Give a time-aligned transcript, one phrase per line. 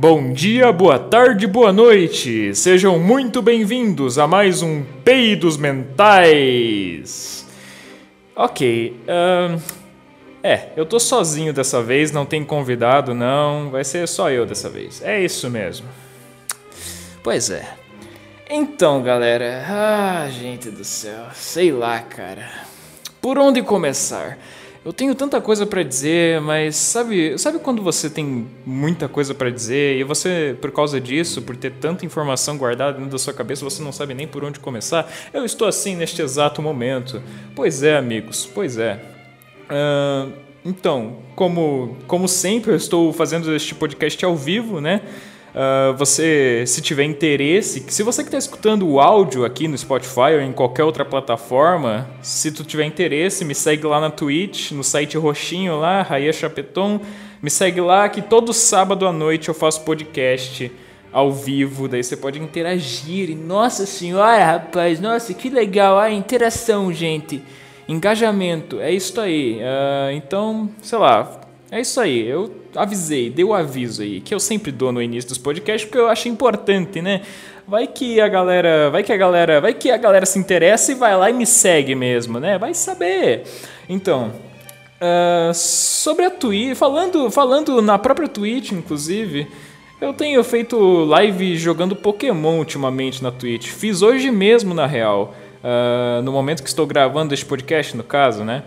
[0.00, 2.54] Bom dia, boa tarde, boa noite!
[2.54, 7.44] Sejam muito bem-vindos a mais um Peidos Mentais!
[8.36, 9.60] Ok, uh,
[10.40, 14.70] é, eu tô sozinho dessa vez, não tem convidado, não, vai ser só eu dessa
[14.70, 15.88] vez, é isso mesmo.
[17.20, 17.68] Pois é.
[18.48, 22.48] Então, galera, ah, gente do céu, sei lá, cara.
[23.20, 24.38] Por onde começar?
[24.88, 29.50] Eu tenho tanta coisa para dizer, mas sabe, sabe quando você tem muita coisa para
[29.50, 33.62] dizer e você, por causa disso, por ter tanta informação guardada dentro da sua cabeça,
[33.62, 35.06] você não sabe nem por onde começar?
[35.30, 37.22] Eu estou assim neste exato momento.
[37.54, 38.98] Pois é, amigos, pois é.
[39.68, 40.32] Uh,
[40.64, 45.02] então, como, como sempre, eu estou fazendo este podcast ao vivo, né?
[45.54, 50.34] Uh, você, se tiver interesse, se você que está escutando o áudio aqui no Spotify
[50.34, 54.84] ou em qualquer outra plataforma, se tu tiver interesse, me segue lá na Twitch, no
[54.84, 57.00] site roxinho lá, Raia Chapeton,
[57.42, 60.70] me segue lá que todo sábado à noite eu faço podcast
[61.12, 63.30] ao vivo, daí você pode interagir.
[63.30, 67.42] E, nossa senhora, rapaz, nossa, que legal, a interação, gente.
[67.88, 69.56] Engajamento, é isso aí.
[69.56, 74.40] Uh, então, sei lá, é isso aí, eu avisei, dei o aviso aí, que eu
[74.40, 77.22] sempre dou no início dos podcasts, porque eu acho importante, né?
[77.66, 80.94] Vai que a galera, vai que a galera, vai que a galera se interessa e
[80.94, 82.56] vai lá e me segue mesmo, né?
[82.56, 83.42] Vai saber.
[83.86, 84.32] Então,
[84.98, 89.46] uh, sobre a Twitch, falando, falando na própria Twitch, inclusive,
[90.00, 93.68] eu tenho feito live jogando Pokémon ultimamente na Twitch.
[93.68, 98.44] Fiz hoje mesmo, na real, uh, no momento que estou gravando este podcast, no caso,
[98.44, 98.62] né?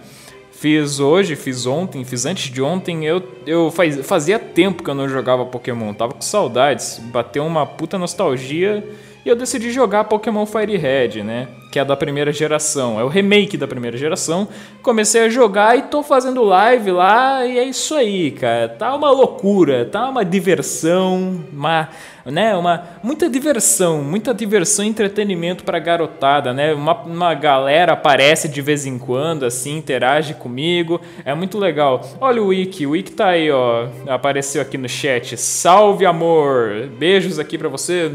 [0.62, 3.04] Fiz hoje, fiz ontem, fiz antes de ontem.
[3.04, 7.02] Eu, eu faz, fazia tempo que eu não jogava Pokémon, tava com saudades.
[7.06, 8.88] Bateu uma puta nostalgia
[9.26, 11.48] e eu decidi jogar Pokémon Fire Red, né?
[11.72, 14.48] Que é da primeira geração, é o remake da primeira geração.
[14.84, 18.70] Comecei a jogar e tô fazendo live lá e é isso aí, cara.
[18.70, 21.90] Tá uma loucura, tá uma diversão, uma
[22.26, 22.56] né?
[22.56, 26.74] Uma, muita diversão, muita diversão e entretenimento para garotada, né?
[26.74, 32.02] Uma, uma galera aparece de vez em quando, assim, interage comigo, é muito legal.
[32.20, 35.38] Olha o Wiki, o Wiki tá aí, ó, apareceu aqui no chat.
[35.38, 36.90] Salve, amor!
[36.98, 38.12] Beijos aqui para você.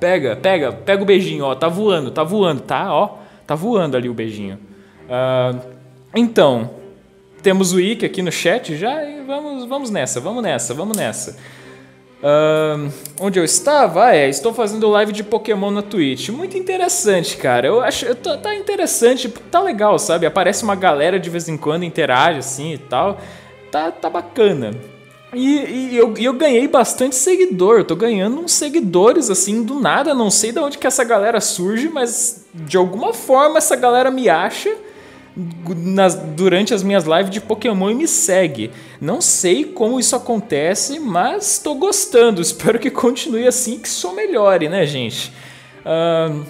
[0.00, 4.08] Pega, pega, pega o beijinho, ó, tá voando, tá voando, tá, ó, tá voando ali
[4.08, 4.58] o beijinho.
[5.04, 5.60] Uh,
[6.14, 6.70] então,
[7.42, 11.36] temos o Wiki aqui no chat já e vamos, vamos nessa, vamos nessa, vamos nessa.
[13.20, 14.06] Onde eu estava?
[14.06, 16.30] Ah, é, estou fazendo live de Pokémon na Twitch.
[16.30, 17.66] Muito interessante, cara.
[17.66, 18.14] Eu acho.
[18.14, 20.24] Tá, tá interessante, tá legal, sabe?
[20.24, 23.18] Aparece uma galera de vez em quando, interage assim e tal.
[23.70, 24.70] Tá, tá bacana.
[25.34, 27.78] E, e eu, eu ganhei bastante seguidor.
[27.78, 30.14] Eu tô ganhando uns seguidores assim do nada.
[30.14, 34.30] Não sei de onde que essa galera surge, mas de alguma forma essa galera me
[34.30, 34.74] acha
[35.36, 38.70] nas, durante as minhas lives de Pokémon e me segue.
[39.00, 42.40] Não sei como isso acontece, mas estou gostando.
[42.42, 45.32] Espero que continue assim, que só melhore, né, gente?
[45.80, 46.44] Uh,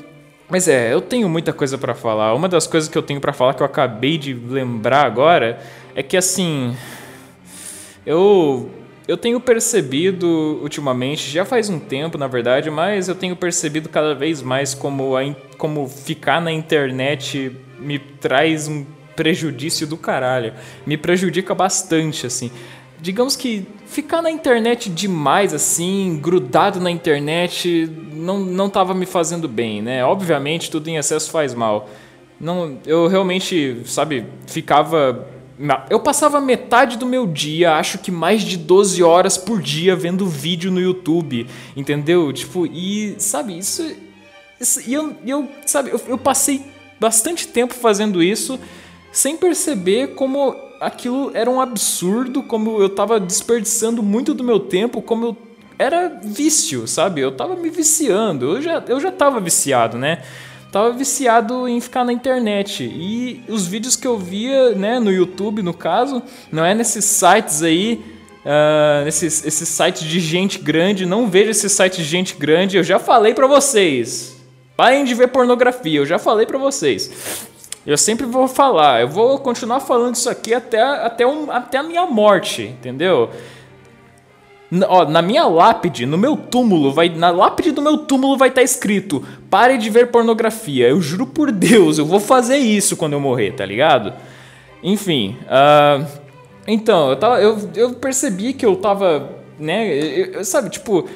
[0.48, 2.34] mas é, eu tenho muita coisa para falar.
[2.34, 5.58] Uma das coisas que eu tenho para falar que eu acabei de lembrar agora
[5.94, 6.76] é que assim,
[8.04, 8.70] eu
[9.06, 14.14] eu tenho percebido ultimamente, já faz um tempo na verdade, mas eu tenho percebido cada
[14.14, 15.22] vez mais como, a,
[15.58, 18.84] como ficar na internet me traz um
[19.14, 20.52] prejudício do caralho.
[20.86, 22.50] Me prejudica bastante, assim.
[23.00, 29.46] Digamos que ficar na internet demais, assim, grudado na internet, não, não tava me fazendo
[29.46, 30.04] bem, né?
[30.04, 31.88] Obviamente, tudo em excesso faz mal.
[32.40, 35.28] Não, eu realmente, sabe, ficava
[35.88, 40.26] eu passava metade do meu dia, acho que mais de 12 horas por dia vendo
[40.26, 41.46] vídeo no YouTube,
[41.76, 42.32] entendeu?
[42.32, 43.94] Tipo, e sabe, isso.
[44.60, 48.58] isso e eu, eu, sabe, eu, eu passei bastante tempo fazendo isso
[49.12, 55.00] sem perceber como aquilo era um absurdo, como eu tava desperdiçando muito do meu tempo,
[55.00, 55.36] como eu
[55.78, 57.20] era vício, sabe?
[57.20, 60.22] Eu tava me viciando, eu já, eu já tava viciado, né?
[60.74, 62.82] tava viciado em ficar na internet.
[62.82, 67.62] E os vídeos que eu via, né, no YouTube, no caso, não é nesses sites
[67.62, 68.04] aí,
[68.44, 72.98] uh, esses sites de gente grande, não vejo esses sites de gente grande, eu já
[72.98, 74.33] falei pra vocês.
[74.76, 77.48] Parem de ver pornografia, eu já falei pra vocês.
[77.86, 81.82] Eu sempre vou falar, eu vou continuar falando isso aqui até, até, um, até a
[81.82, 83.30] minha morte, entendeu?
[84.88, 88.62] Ó, na minha lápide, no meu túmulo, vai, na lápide do meu túmulo vai estar
[88.62, 90.88] tá escrito: pare de ver pornografia.
[90.88, 94.14] Eu juro por Deus, eu vou fazer isso quando eu morrer, tá ligado?
[94.82, 96.04] Enfim, uh,
[96.66, 101.08] então, eu, tava, eu, eu percebi que eu tava, né, eu, sabe, tipo,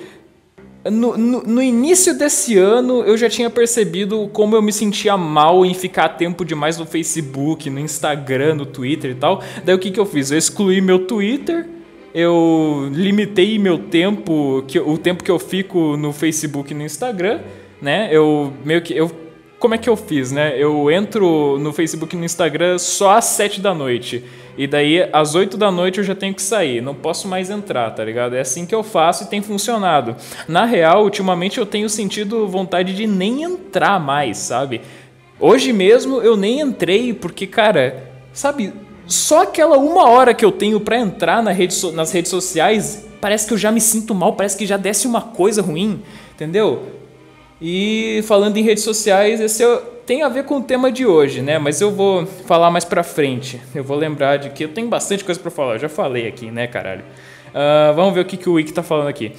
[0.90, 5.74] no, no, início desse ano eu já tinha percebido como eu me sentia mal em
[5.74, 9.42] ficar tempo demais no Facebook, no Instagram, no Twitter e tal.
[9.64, 10.30] Daí o que, que eu fiz?
[10.30, 11.66] Eu excluí meu Twitter
[12.14, 17.40] eu limitei meu tempo, que, o tempo que eu fico no Facebook e no Instagram,
[17.80, 18.08] né?
[18.10, 18.92] Eu meio que.
[18.92, 19.10] Eu,
[19.58, 20.54] como é que eu fiz, né?
[20.56, 24.24] Eu entro no Facebook e no Instagram só às 7 da noite.
[24.56, 26.80] E daí, às 8 da noite, eu já tenho que sair.
[26.80, 28.34] Não posso mais entrar, tá ligado?
[28.34, 30.16] É assim que eu faço e tem funcionado.
[30.46, 34.80] Na real, ultimamente eu tenho sentido vontade de nem entrar mais, sabe?
[35.40, 38.72] Hoje mesmo eu nem entrei porque, cara, sabe,
[39.06, 43.06] só aquela uma hora que eu tenho para entrar na rede so nas redes sociais,
[43.20, 46.02] parece que eu já me sinto mal, parece que já desce uma coisa ruim,
[46.34, 46.82] entendeu?
[47.60, 49.64] E falando em redes sociais, esse
[50.06, 51.58] tem a ver com o tema de hoje, né?
[51.58, 53.60] Mas eu vou falar mais pra frente.
[53.74, 55.74] Eu vou lembrar de que eu tenho bastante coisa para falar.
[55.74, 57.02] Eu já falei aqui, né, caralho?
[57.48, 59.32] Uh, vamos ver o que, que o Wiki tá falando aqui.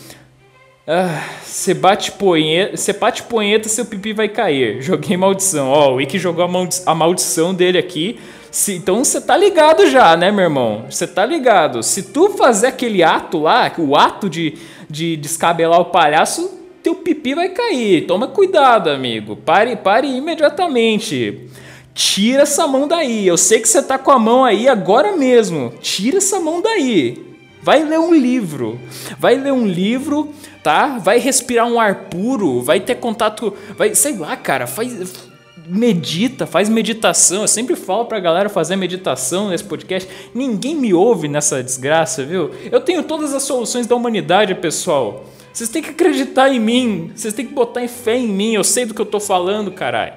[1.44, 4.81] Você ah, bate punheta, você bate punheta, seu pipi vai cair.
[4.81, 5.69] Joguei maldição.
[5.69, 8.19] Ó, o Wiki jogou a, maldi a maldição dele aqui.
[8.51, 10.86] Se, então você tá ligado já, né, meu irmão?
[10.89, 11.83] Você tá ligado.
[11.83, 14.57] Se tu fazer aquele ato lá, o ato de,
[14.89, 16.59] de descabelar o palhaço,
[16.90, 18.08] teu pipi vai cair.
[18.08, 19.36] Toma cuidado, amigo.
[19.36, 21.48] Pare, pare imediatamente.
[21.94, 23.28] Tira essa mão daí.
[23.28, 25.74] Eu sei que você tá com a mão aí agora mesmo.
[25.82, 27.26] Tira essa mão daí.
[27.62, 28.80] Vai ler um livro.
[29.20, 30.30] Vai ler um livro,
[30.64, 30.98] tá?
[30.98, 35.30] Vai respirar um ar puro, vai ter contato, vai, sei lá, cara, faz
[35.68, 37.42] medita, faz meditação.
[37.42, 40.10] Eu sempre falo pra galera fazer meditação nesse podcast.
[40.34, 42.50] Ninguém me ouve nessa desgraça, viu?
[42.72, 45.26] Eu tenho todas as soluções da humanidade, pessoal.
[45.51, 47.12] Vocês têm que acreditar em mim.
[47.16, 48.54] Vocês têm que botar fé em mim.
[48.54, 50.13] Eu sei do que eu tô falando, caralho.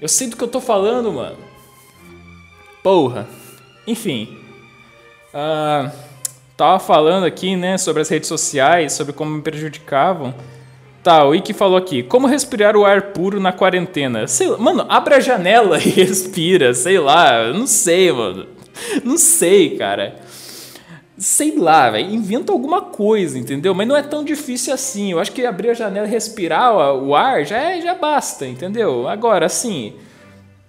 [0.00, 1.36] Eu sei do que eu tô falando, mano.
[2.82, 3.26] Porra.
[3.86, 4.36] Enfim.
[5.32, 5.90] Uh,
[6.56, 10.34] tava falando aqui, né, sobre as redes sociais, sobre como me prejudicavam.
[11.02, 14.26] Tá, o Ike falou aqui, como respirar o ar puro na quarentena?
[14.26, 18.46] Sei lá, mano, abre a janela e respira, sei lá, não sei, mano.
[19.04, 20.23] Não sei, cara.
[21.16, 23.72] Sei lá, velho, inventa alguma coisa, entendeu?
[23.74, 25.12] Mas não é tão difícil assim.
[25.12, 29.06] Eu acho que abrir a janela e respirar o ar já, é, já basta, entendeu?
[29.08, 29.94] Agora, assim,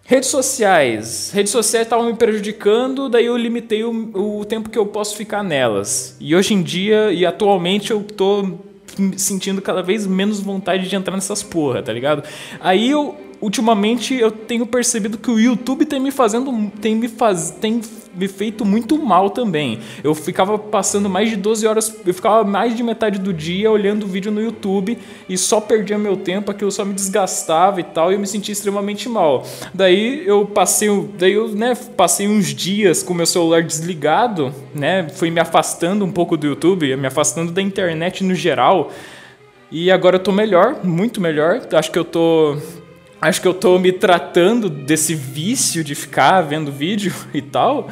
[0.08, 1.32] Redes sociais.
[1.34, 5.44] Redes sociais estavam me prejudicando, daí eu limitei o, o, tempo que eu posso ficar
[5.44, 6.16] nelas.
[6.20, 8.60] E hoje em dia, e atualmente, eu tô
[9.18, 12.24] sentindo cada vez menos vontade de entrar nessas porra, tá ligado?
[12.60, 17.52] Aí eu ultimamente eu tenho percebido que o YouTube tem me fazendo tem me faz
[17.52, 17.80] tem
[18.16, 19.80] me feito muito mal também.
[20.04, 24.08] Eu ficava passando mais de 12 horas, eu ficava mais de metade do dia olhando
[24.08, 24.98] vídeo no YouTube
[25.28, 28.54] e só perdia meu tempo, aquilo só me desgastava e tal, e eu me sentia
[28.54, 29.46] extremamente mal.
[29.74, 30.90] Daí eu passei,
[31.20, 36.12] daí eu, né, passei uns dias com meu celular desligado, né, fui me afastando um
[36.12, 38.92] pouco do YouTube, me afastando da internet no geral.
[39.70, 41.60] E agora eu tô melhor, muito melhor.
[41.74, 42.56] Acho que eu tô
[43.30, 47.90] acho que eu tô me tratando desse vício de ficar vendo vídeo e tal.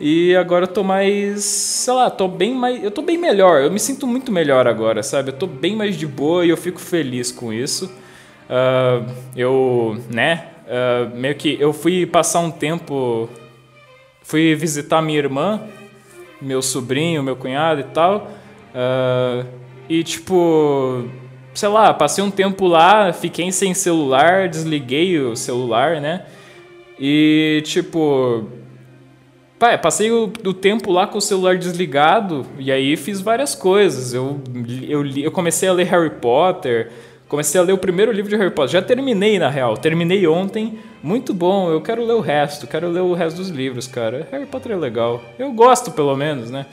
[0.00, 3.60] E agora eu tô mais, sei lá, tô bem mais, eu tô bem melhor.
[3.60, 5.28] Eu me sinto muito melhor agora, sabe?
[5.28, 7.92] Eu tô bem mais de boa e eu fico feliz com isso.
[8.48, 10.46] Uh, eu, né?
[10.64, 13.28] Uh, meio que eu fui passar um tempo,
[14.22, 15.60] fui visitar minha irmã,
[16.40, 18.30] meu sobrinho, meu cunhado e tal.
[18.74, 19.46] Uh,
[19.88, 21.04] e tipo,
[21.54, 26.24] sei lá, passei um tempo lá, fiquei sem celular, desliguei o celular, né?
[26.98, 28.46] E tipo,
[29.82, 34.14] passei o, o, tempo lá com o celular desligado e aí fiz várias coisas.
[34.14, 34.40] Eu,
[34.86, 36.90] eu, eu comecei a ler Harry Potter,
[37.28, 38.72] comecei a ler o primeiro livro de Harry Potter.
[38.72, 40.78] Já terminei, na real, terminei ontem.
[41.02, 44.28] Muito bom, eu quero ler o resto, quero ler o resto dos livros, cara.
[44.30, 45.22] Harry Potter é legal.
[45.38, 46.66] Eu gosto, pelo menos, né?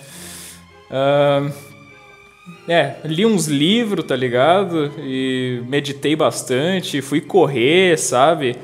[0.89, 1.51] Uh,
[2.67, 4.91] é, li uns livros, tá ligado?
[4.99, 8.55] E meditei bastante, fui correr, sabe?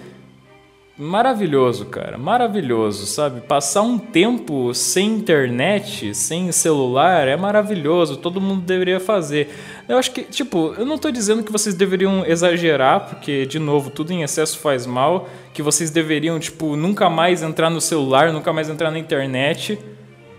[0.96, 3.42] Maravilhoso, cara, maravilhoso, sabe?
[3.42, 9.50] Passar um tempo sem internet, sem celular, é maravilhoso, todo mundo deveria fazer.
[9.90, 13.90] Eu acho que, tipo, eu não tô dizendo que vocês deveriam exagerar, porque, de novo,
[13.90, 18.54] tudo em excesso faz mal, que vocês deveriam, tipo, nunca mais entrar no celular, nunca
[18.54, 19.80] mais entrar na internet.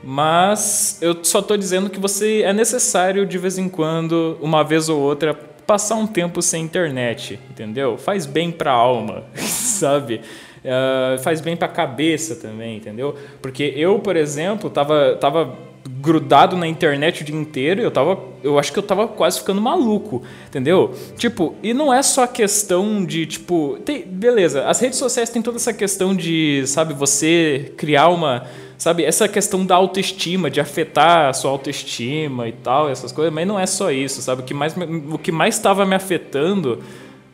[0.04, 4.88] Mas eu só estou dizendo que você é necessário de vez em quando, uma vez
[4.88, 5.32] ou outra,
[5.66, 7.96] passar um tempo sem internet, entendeu?
[7.96, 10.20] Faz bem para a alma, sabe?
[10.64, 13.14] Uh, faz bem para a cabeça também, entendeu?
[13.40, 15.56] Porque eu, por exemplo, tava, tava
[15.87, 18.18] grudado na internet o dia inteiro e eu tava.
[18.42, 20.94] Eu acho que eu tava quase ficando maluco, entendeu?
[21.16, 23.78] Tipo, e não é só questão de, tipo.
[23.84, 28.46] Tem, beleza, as redes sociais têm toda essa questão de, sabe, você criar uma
[28.76, 33.47] sabe, essa questão da autoestima, de afetar a sua autoestima e tal, essas coisas, mas
[33.47, 34.43] não é só isso, sabe?
[34.43, 34.75] O que mais
[35.11, 36.83] o que mais estava me afetando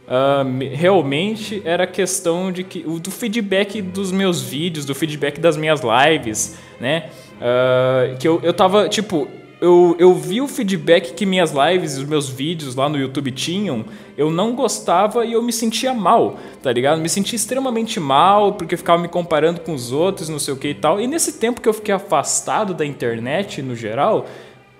[0.06, 5.56] uh, realmente era a questão de que do feedback dos meus vídeos, do feedback das
[5.56, 7.10] minhas lives, né?
[7.40, 9.26] Uh, que eu, eu tava, tipo,
[9.60, 13.84] eu, eu vi o feedback que minhas lives os meus vídeos lá no YouTube tinham,
[14.16, 17.00] eu não gostava e eu me sentia mal, tá ligado?
[17.00, 20.56] Me sentia extremamente mal porque eu ficava me comparando com os outros, não sei o
[20.56, 20.98] que e tal.
[21.00, 24.26] E nesse tempo que eu fiquei afastado da internet no geral,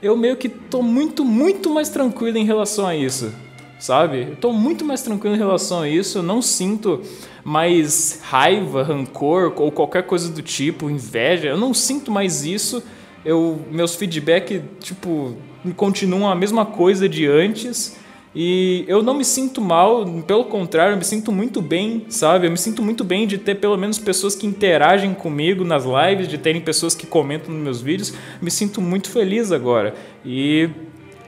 [0.03, 3.35] eu meio que tô muito, muito mais tranquilo em relação a isso,
[3.79, 4.29] sabe?
[4.31, 7.03] Eu tô muito mais tranquilo em relação a isso, eu não sinto
[7.45, 12.83] mais raiva, rancor ou qualquer coisa do tipo, inveja, eu não sinto mais isso
[13.25, 15.37] eu meus feedback tipo
[15.77, 17.99] continuam a mesma coisa de antes
[18.35, 22.47] e eu não me sinto mal, pelo contrário, eu me sinto muito bem, sabe?
[22.47, 26.29] Eu me sinto muito bem de ter pelo menos pessoas que interagem comigo nas lives,
[26.29, 28.15] de terem pessoas que comentam nos meus vídeos.
[28.41, 29.95] Me sinto muito feliz agora.
[30.25, 30.71] E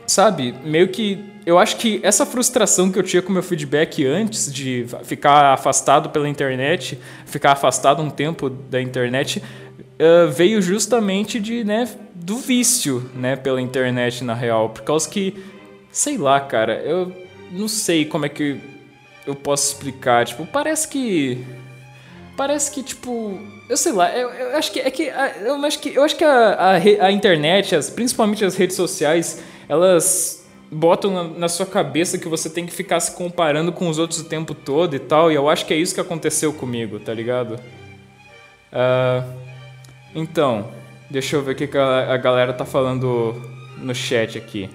[0.06, 4.52] sabe, meio que eu acho que essa frustração que eu tinha com meu feedback antes
[4.52, 6.96] de ficar afastado pela internet,
[7.26, 9.42] ficar afastado um tempo da internet,
[10.02, 15.42] uh, veio justamente de, né, do vício, né, pela internet na real, por causa que,
[15.90, 17.12] sei lá, cara, eu
[17.52, 18.60] não sei como é que
[19.26, 21.38] eu posso explicar, tipo, parece que
[22.36, 25.12] parece que tipo, eu sei lá, eu, eu acho que é que
[25.44, 26.72] eu acho que eu acho que a, a,
[27.06, 32.48] a internet, as, principalmente as redes sociais, elas botam na, na, sua cabeça que você
[32.48, 35.48] tem que ficar se comparando com os outros o tempo todo e tal, e eu
[35.48, 37.60] acho que é isso que aconteceu comigo, tá ligado?
[38.72, 39.41] Uh,
[40.14, 40.68] então,
[41.10, 43.40] deixa eu ver o que a galera tá falando
[43.78, 44.68] no chat aqui.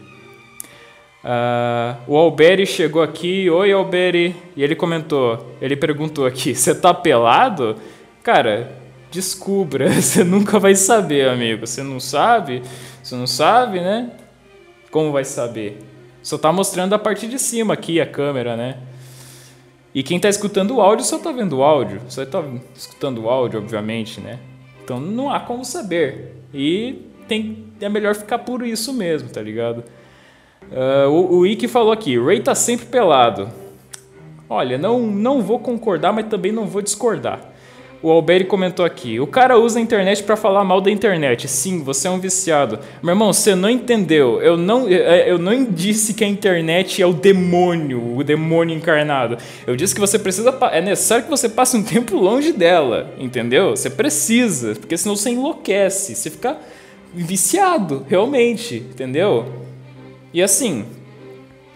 [1.23, 6.93] Uh, o Alberi chegou aqui, oi Alberi, e ele comentou, ele perguntou aqui, você tá
[6.93, 7.75] pelado?
[8.23, 8.71] Cara,
[9.11, 11.65] descubra, você nunca vai saber, amigo.
[11.65, 12.61] Você não sabe?
[13.03, 14.11] Você não sabe, né?
[14.91, 15.79] Como vai saber?
[16.21, 18.77] Só tá mostrando a parte de cima aqui a câmera, né?
[19.93, 22.01] E quem tá escutando o áudio só tá vendo o áudio.
[22.09, 22.43] Só tá
[22.75, 24.39] escutando o áudio, obviamente, né?
[24.87, 26.33] Então não há como saber.
[26.53, 29.83] E tem, é melhor ficar por isso mesmo, tá ligado?
[30.71, 33.49] Uh, o, o Ike falou aqui: Ray tá sempre pelado.
[34.49, 37.51] Olha, não, não vou concordar, mas também não vou discordar.
[38.01, 41.47] O Alberi comentou aqui: o cara usa a internet para falar mal da internet.
[41.47, 42.79] Sim, você é um viciado.
[43.01, 44.41] Meu irmão, você não entendeu.
[44.41, 49.37] Eu não, é, eu não disse que a internet é o demônio, o demônio encarnado.
[49.65, 50.55] Eu disse que você precisa.
[50.71, 53.71] É necessário que você passe um tempo longe dela, entendeu?
[53.71, 56.15] Você precisa, porque senão você enlouquece.
[56.15, 56.57] Você fica
[57.13, 59.45] viciado, realmente, entendeu?
[60.33, 60.85] E assim.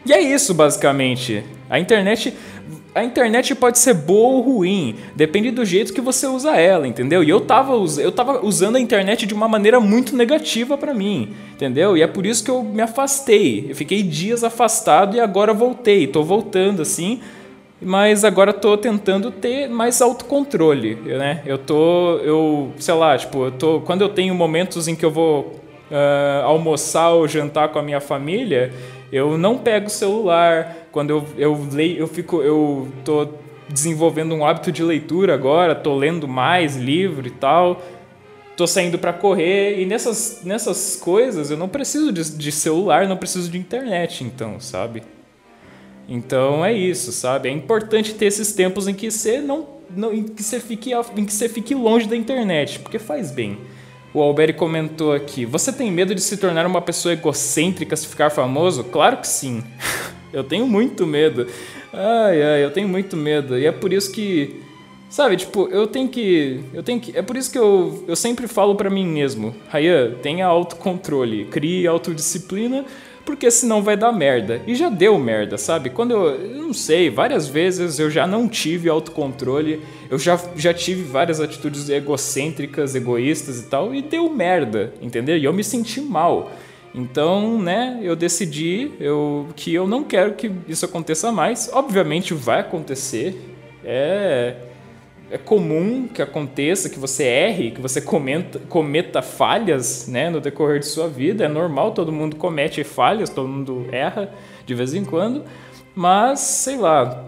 [0.06, 1.44] E é isso, basicamente.
[1.70, 2.34] A internet
[2.94, 7.24] a internet pode ser boa ou ruim, depende do jeito que você usa ela, entendeu?
[7.24, 11.34] E eu tava, eu tava usando a internet de uma maneira muito negativa para mim,
[11.54, 11.96] entendeu?
[11.96, 13.68] E é por isso que eu me afastei.
[13.70, 16.06] Eu fiquei dias afastado e agora voltei.
[16.06, 17.22] Tô voltando assim,
[17.82, 21.42] mas agora tô tentando ter mais autocontrole, né?
[21.46, 25.12] Eu tô, eu, sei lá, tipo, eu tô, quando eu tenho momentos em que eu
[25.12, 28.74] vou uh, almoçar ou jantar com a minha família,
[29.12, 30.81] eu não pego o celular.
[30.92, 33.28] Quando eu, eu leio, eu fico, eu tô
[33.70, 37.82] desenvolvendo um hábito de leitura agora, tô lendo mais livro e tal.
[38.58, 43.18] Tô saindo para correr e nessas, nessas coisas eu não preciso de, de celular, não
[43.18, 45.02] preciso de internet, então, sabe?
[46.08, 47.48] Então é isso, sabe?
[47.48, 51.26] É importante ter esses tempos em que você não, não em que você fique em
[51.26, 53.58] que você fique longe da internet, porque faz bem.
[54.14, 58.30] O Alberi comentou aqui: Você tem medo de se tornar uma pessoa egocêntrica se ficar
[58.30, 58.84] famoso?
[58.84, 59.64] Claro que sim.
[60.34, 61.48] eu tenho muito medo.
[61.94, 63.58] Ai, ai, eu tenho muito medo.
[63.58, 64.62] E é por isso que.
[65.10, 66.62] Sabe, tipo, eu tenho que.
[66.74, 67.18] Eu tenho que.
[67.18, 71.86] É por isso que eu, eu sempre falo para mim mesmo: Rayan, tenha autocontrole, crie
[71.86, 72.86] autodisciplina
[73.26, 74.62] porque senão vai dar merda.
[74.68, 75.90] E já deu merda, sabe?
[75.90, 80.74] Quando eu, eu não sei, várias vezes eu já não tive autocontrole, eu já, já
[80.74, 85.38] tive várias atitudes egocêntricas, egoístas e tal, e deu merda, entendeu?
[85.38, 86.52] E eu me senti mal.
[86.94, 91.70] Então, né, eu decidi eu, que eu não quero que isso aconteça mais.
[91.72, 93.56] Obviamente vai acontecer.
[93.84, 94.56] É
[95.32, 100.80] é comum que aconteça, que você erre, que você cometa, cometa falhas né, no decorrer
[100.80, 101.46] de sua vida.
[101.46, 104.30] É normal, todo mundo comete falhas, todo mundo erra
[104.66, 105.46] de vez em quando.
[105.96, 107.26] Mas, sei lá,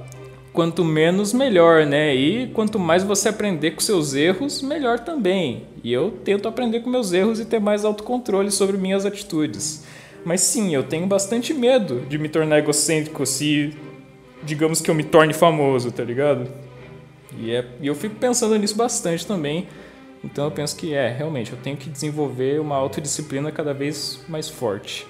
[0.54, 2.16] quanto menos, melhor, né?
[2.16, 5.64] E quanto mais você aprender com seus erros, melhor também.
[5.84, 9.84] E eu tento aprender com meus erros e ter mais autocontrole sobre minhas atitudes.
[10.24, 13.76] Mas sim, eu tenho bastante medo de me tornar egocêntrico se,
[14.44, 16.50] digamos que eu me torne famoso, tá ligado?
[17.38, 19.68] E, é, e eu fico pensando nisso bastante também.
[20.24, 24.48] Então eu penso que é, realmente, eu tenho que desenvolver uma autodisciplina cada vez mais
[24.48, 25.06] forte.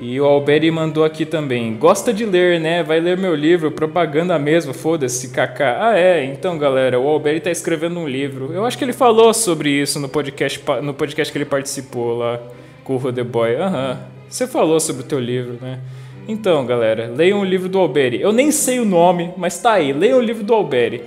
[0.00, 1.74] E o Alberi mandou aqui também.
[1.76, 2.84] Gosta de ler, né?
[2.84, 5.88] Vai ler meu livro, propaganda mesmo, foda-se, kaká.
[5.88, 8.52] Ah, é, então galera, o Alberi tá escrevendo um livro.
[8.52, 12.38] Eu acho que ele falou sobre isso no podcast, no podcast que ele participou lá
[12.84, 13.56] Curro The Boy.
[13.56, 13.98] Aham.
[14.28, 15.80] Você falou sobre o teu livro, né?
[16.28, 18.20] Então, galera, leiam o livro do Alberi.
[18.20, 19.92] Eu nem sei o nome, mas tá aí.
[19.92, 21.02] Leiam o livro do Alberi.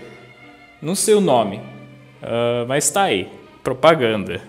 [0.81, 1.57] Não sei o nome,
[2.23, 3.29] uh, mas tá aí.
[3.63, 4.41] Propaganda.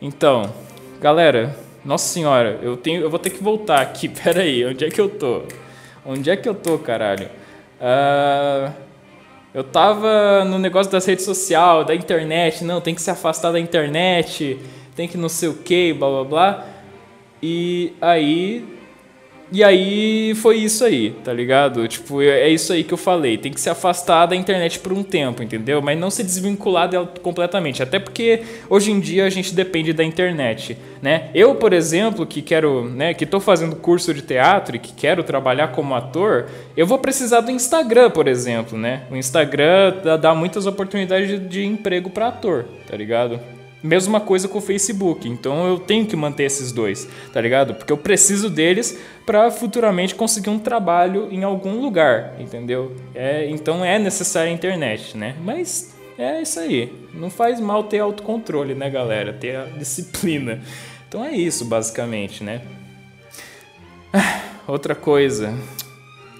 [0.00, 0.54] Então,
[1.00, 4.08] galera, nossa senhora, eu, tenho, eu vou ter que voltar aqui.
[4.10, 5.42] Pera aí, onde é que eu tô?
[6.04, 7.28] Onde é que eu tô, caralho?
[7.80, 8.72] Uh,
[9.52, 12.64] eu tava no negócio das redes sociais, da internet.
[12.64, 14.58] Não, tem que se afastar da internet,
[14.94, 16.66] tem que não sei o que, blá blá blá.
[17.42, 18.77] E aí
[19.50, 21.88] e aí foi isso aí, tá ligado?
[21.88, 23.38] Tipo, é, é isso aí que eu falei.
[23.38, 25.80] Tem que se afastar da internet por um tempo, entendeu?
[25.80, 27.82] Mas não se desvincular dela completamente.
[27.82, 31.30] Até porque hoje em dia a gente depende da internet, né?
[31.34, 35.22] Eu, por exemplo, que quero, né, que tô fazendo curso de teatro e que quero
[35.22, 39.02] trabalhar como ator, eu vou precisar do Instagram, por exemplo, né?
[39.10, 43.40] O Instagram dá muitas oportunidades de, emprego para ator, tá ligado?
[43.82, 45.28] Mesma coisa com o Facebook.
[45.28, 47.74] Então eu tenho que manter esses dois, tá ligado?
[47.74, 52.96] Porque eu preciso deles para futuramente conseguir um trabalho em algum lugar, entendeu?
[53.14, 55.36] É, então é necessária a internet, né?
[55.44, 56.92] Mas é isso aí.
[57.14, 59.32] Não faz mal ter autocontrole, né, galera?
[59.32, 60.60] Ter a disciplina.
[61.08, 62.60] Então é isso, basicamente, né?
[64.12, 65.56] Ah, outra coisa.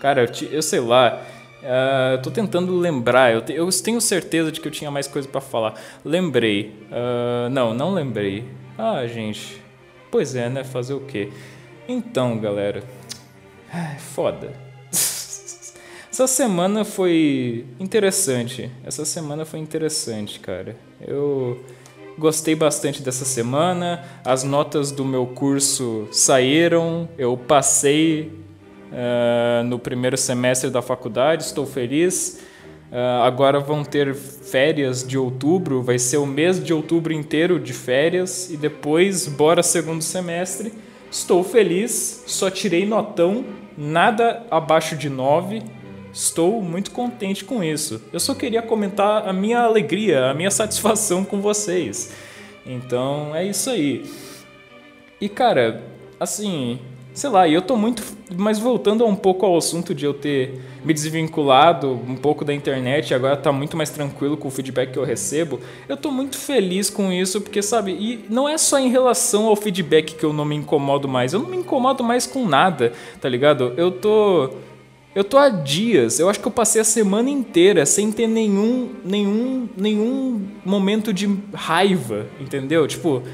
[0.00, 1.22] Cara, eu, eu sei lá.
[1.68, 5.28] Uh, tô tentando lembrar, eu, te, eu, tenho certeza de que eu tinha mais coisa
[5.28, 5.74] para falar.
[6.02, 6.74] Lembrei.
[6.90, 8.42] Uh, não, não lembrei.
[8.78, 9.62] Ah, gente.
[10.10, 10.64] Pois é, né?
[10.64, 11.28] Fazer o quê?
[11.86, 12.82] Então, galera.
[14.14, 14.50] Foda.
[16.10, 18.70] Essa semana foi interessante.
[18.82, 20.74] Essa semana foi interessante, cara.
[21.06, 21.62] Eu
[22.16, 24.02] gostei bastante dessa semana.
[24.24, 27.10] As notas do meu curso saíram.
[27.18, 28.32] Eu passei
[28.92, 32.40] uh, no primeiro semestre da faculdade, estou feliz.
[32.90, 37.74] Uh, agora vão ter férias de outubro, vai ser o mês de outubro inteiro de
[37.74, 40.72] férias e depois bora segundo semestre.
[41.10, 43.44] Estou feliz, só tirei notão,
[43.76, 45.62] nada abaixo de 9.
[46.12, 48.02] Estou muito contente com isso.
[48.12, 52.12] Eu só queria comentar a minha alegria, a minha satisfação com vocês.
[52.66, 54.04] Então é isso aí.
[55.20, 55.82] E cara,
[56.18, 56.78] assim,
[57.18, 58.02] sei lá, e eu tô muito.
[58.36, 63.10] Mas voltando um pouco ao assunto de eu ter me desvinculado um pouco da internet
[63.10, 66.38] e agora tá muito mais tranquilo com o feedback que eu recebo, eu tô muito
[66.38, 70.32] feliz com isso, porque, sabe, e não é só em relação ao feedback que eu
[70.32, 73.74] não me incomodo mais, eu não me incomodo mais com nada, tá ligado?
[73.76, 74.50] Eu tô.
[75.14, 78.90] Eu tô há dias, eu acho que eu passei a semana inteira sem ter nenhum,
[79.04, 82.86] nenhum, nenhum momento de raiva, entendeu?
[82.86, 83.24] Tipo,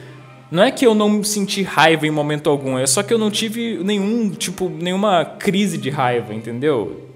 [0.55, 3.29] não é que eu não senti raiva em momento algum, é só que eu não
[3.29, 7.09] tive nenhum, tipo, nenhuma crise de raiva, entendeu?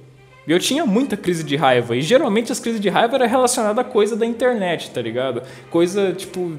[0.46, 3.84] Eu tinha muita crise de raiva, e geralmente as crises de raiva era relacionada a
[3.84, 5.42] coisa da internet, tá ligado?
[5.70, 6.56] Coisa, tipo,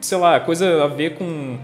[0.00, 1.58] sei lá, coisa a ver com,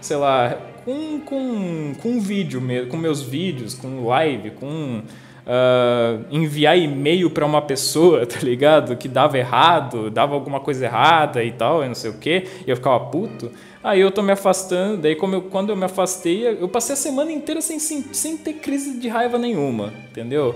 [0.00, 5.02] sei lá, com, com, com vídeo mesmo, com meus vídeos, com live, com
[5.44, 8.96] uh, enviar e-mail para uma pessoa, tá ligado?
[8.96, 12.70] Que dava errado, dava alguma coisa errada e tal, e não sei o que, e
[12.70, 13.50] eu ficava puto.
[13.88, 16.96] Aí eu tô me afastando, daí como eu, quando eu me afastei, eu passei a
[16.96, 20.54] semana inteira sem, sem, sem ter crise de raiva nenhuma, entendeu?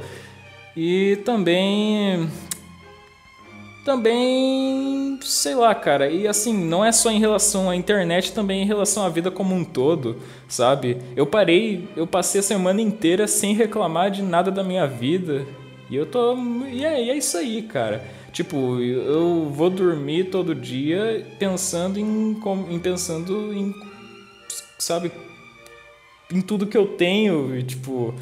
[0.77, 2.29] E também
[3.87, 8.66] também, sei lá, cara, e assim, não é só em relação à internet, também em
[8.66, 10.99] relação à vida como um todo, sabe?
[11.16, 15.47] Eu parei, eu passei a semana inteira sem reclamar de nada da minha vida.
[15.88, 16.37] E eu tô.
[16.71, 18.05] E é, e é isso aí, cara.
[18.33, 22.37] Tipo, eu vou dormir todo dia pensando em,
[22.71, 23.75] em pensando em
[24.79, 25.12] sabe
[26.33, 28.14] em tudo que eu tenho, e, tipo,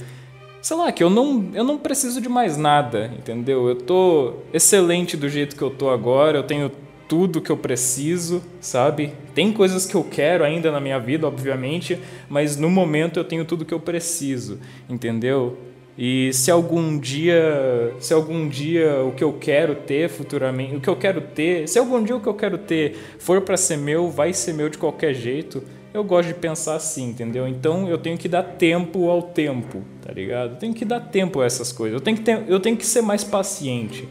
[0.60, 3.68] sei lá, que eu não, eu não preciso de mais nada, entendeu?
[3.68, 6.70] Eu tô excelente do jeito que eu tô agora, eu tenho
[7.08, 9.12] tudo que eu preciso, sabe?
[9.34, 13.44] Tem coisas que eu quero ainda na minha vida, obviamente, mas no momento eu tenho
[13.44, 15.56] tudo que eu preciso, entendeu?
[16.02, 20.88] E se algum dia, se algum dia o que eu quero ter futuramente, o que
[20.88, 24.08] eu quero ter, se algum dia o que eu quero ter for para ser meu,
[24.08, 25.62] vai ser meu de qualquer jeito.
[25.92, 27.46] Eu gosto de pensar assim, entendeu?
[27.46, 30.52] Então eu tenho que dar tempo ao tempo, tá ligado?
[30.52, 31.98] Eu tenho que dar tempo a essas coisas.
[31.98, 34.08] Eu tenho que, ter, eu tenho que ser mais paciente.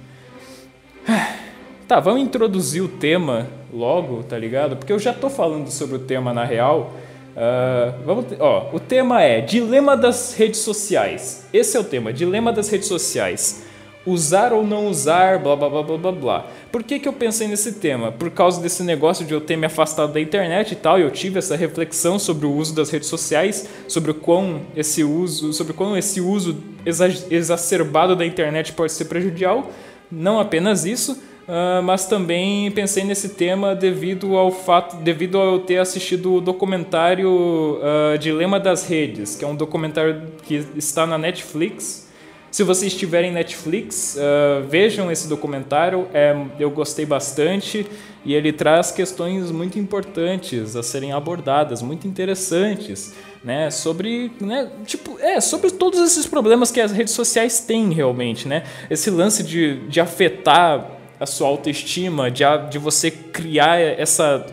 [1.87, 4.77] Tá, vamos introduzir o tema logo, tá ligado?
[4.77, 6.93] Porque eu já tô falando sobre o tema na real.
[7.35, 11.45] Uh, vamos, ó, o tema é Dilema das redes sociais.
[11.53, 13.63] Esse é o tema, Dilema das redes sociais.
[14.05, 16.47] Usar ou não usar, blá blá blá blá blá blá.
[16.71, 18.11] Por que, que eu pensei nesse tema?
[18.11, 21.37] Por causa desse negócio de eu ter me afastado da internet e tal, eu tive
[21.37, 25.97] essa reflexão sobre o uso das redes sociais, sobre o quão esse uso, sobre quão
[25.97, 26.57] esse uso
[27.29, 29.69] exacerbado da internet pode ser prejudicial.
[30.11, 35.59] Não apenas isso, Uh, mas também pensei nesse tema devido ao fato, devido a eu
[35.59, 41.17] ter assistido o documentário uh, Dilema das Redes, que é um documentário que está na
[41.17, 42.07] Netflix.
[42.51, 46.07] Se vocês tiverem Netflix, uh, vejam esse documentário.
[46.13, 47.83] É, eu gostei bastante
[48.23, 53.71] e ele traz questões muito importantes a serem abordadas, muito interessantes, né?
[53.71, 54.69] Sobre, né?
[54.85, 58.65] Tipo, é sobre todos esses problemas que as redes sociais têm realmente, né?
[58.87, 64.45] Esse lance de, de afetar a sua autoestima, de, de você criar essa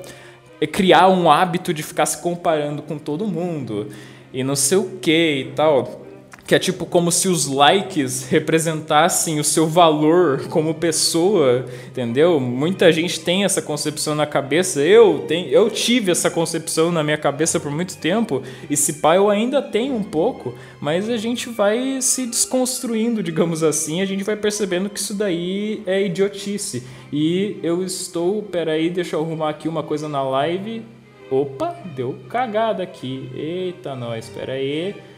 [0.72, 3.90] criar um hábito de ficar se comparando com todo mundo
[4.32, 6.05] e não sei o que e tal
[6.46, 12.38] que é tipo como se os likes representassem o seu valor como pessoa, entendeu?
[12.38, 14.80] Muita gente tem essa concepção na cabeça.
[14.80, 19.16] Eu tenho, eu tive essa concepção na minha cabeça por muito tempo e se pá
[19.16, 24.22] eu ainda tenho um pouco, mas a gente vai se desconstruindo, digamos assim, a gente
[24.22, 26.84] vai percebendo que isso daí é idiotice.
[27.12, 30.82] E eu estou, peraí, deixa eu arrumar aqui uma coisa na live.
[31.28, 33.30] Opa, deu cagada aqui.
[33.34, 34.94] Eita, nós, peraí.
[34.94, 35.15] aí.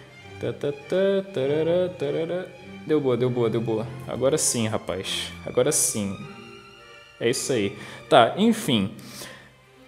[2.86, 3.86] Deu boa, deu boa, deu boa.
[4.06, 5.32] Agora sim, rapaz.
[5.44, 6.16] Agora sim.
[7.20, 7.76] É isso aí.
[8.08, 8.92] Tá, enfim.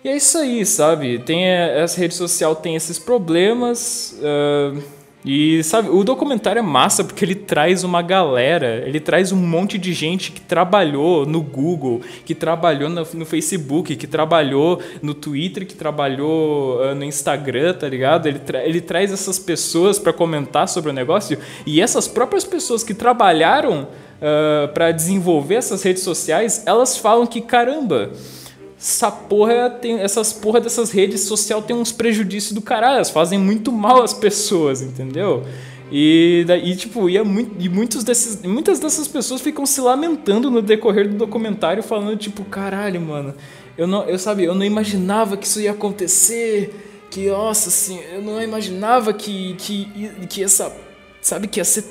[0.02, 1.18] E é isso aí, sabe?
[1.18, 4.18] Tem essa rede social tem esses problemas.
[4.18, 9.36] Uh e sabe, o documentário é massa porque ele traz uma galera, ele traz um
[9.36, 15.66] monte de gente que trabalhou no Google, que trabalhou no, Facebook, que trabalhou no Twitter,
[15.66, 18.26] que trabalhou uh, no Instagram, tá ligado?
[18.26, 22.82] Ele, tra ele traz essas pessoas para comentar sobre o negócio e essas próprias pessoas
[22.82, 28.10] que trabalharam uh, para desenvolver essas redes sociais, elas falam que caramba
[28.80, 33.38] essa porra tem, essas porra dessas redes sociais tem uns prejuízos do caralho, elas fazem
[33.38, 35.44] muito mal às pessoas, entendeu?
[35.92, 40.50] E, daí, tipo, e, é muito, e muitos desses, muitas dessas pessoas ficam se lamentando
[40.50, 43.34] no decorrer do documentário, falando, tipo, caralho, mano,
[43.76, 48.22] eu não, eu sabe, eu não imaginava que isso ia acontecer, que, nossa, assim, eu
[48.22, 50.74] não imaginava que, que, que essa,
[51.20, 51.84] sabe, que ia ser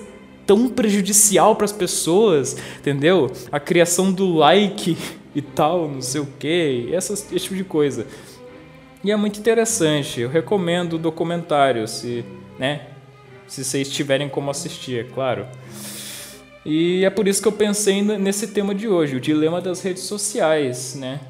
[0.49, 3.31] tão prejudicial para as pessoas, entendeu?
[3.51, 4.97] A criação do like
[5.39, 8.05] e tal, não sei o que, esse tipo de coisa.
[9.03, 12.23] E é muito interessante, eu recomendo o documentário, se,
[12.57, 12.87] né,
[13.47, 15.47] se vocês tiverem como assistir, é claro.
[16.65, 20.03] E é por isso que eu pensei nesse tema de hoje, o dilema das redes
[20.03, 21.21] sociais, né?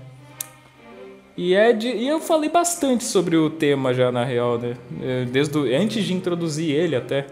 [1.38, 4.76] E, é de, e eu falei bastante sobre o tema já, na real, né?
[5.02, 7.28] É, desde antes de introduzir ele até.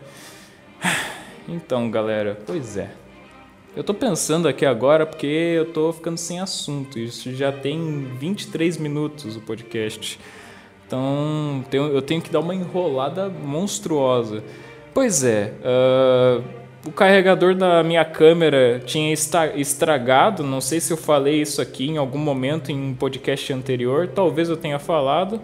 [1.49, 2.89] Então, galera, pois é.
[3.77, 6.97] Eu tô pensando aqui agora porque eu tô ficando sem assunto.
[6.97, 10.19] Isso já tem 23 minutos o podcast.
[10.87, 14.43] Então eu tenho que dar uma enrolada monstruosa.
[14.95, 16.43] Pois é, uh,
[16.87, 20.41] o carregador da minha câmera tinha estragado.
[20.41, 24.07] Não sei se eu falei isso aqui em algum momento em um podcast anterior.
[24.07, 25.39] Talvez eu tenha falado.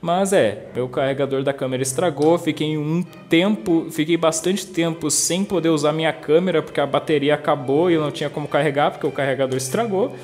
[0.00, 5.70] Mas é, meu carregador da câmera estragou, fiquei um tempo, fiquei bastante tempo sem poder
[5.70, 9.10] usar minha câmera porque a bateria acabou e eu não tinha como carregar porque o
[9.10, 10.14] carregador estragou.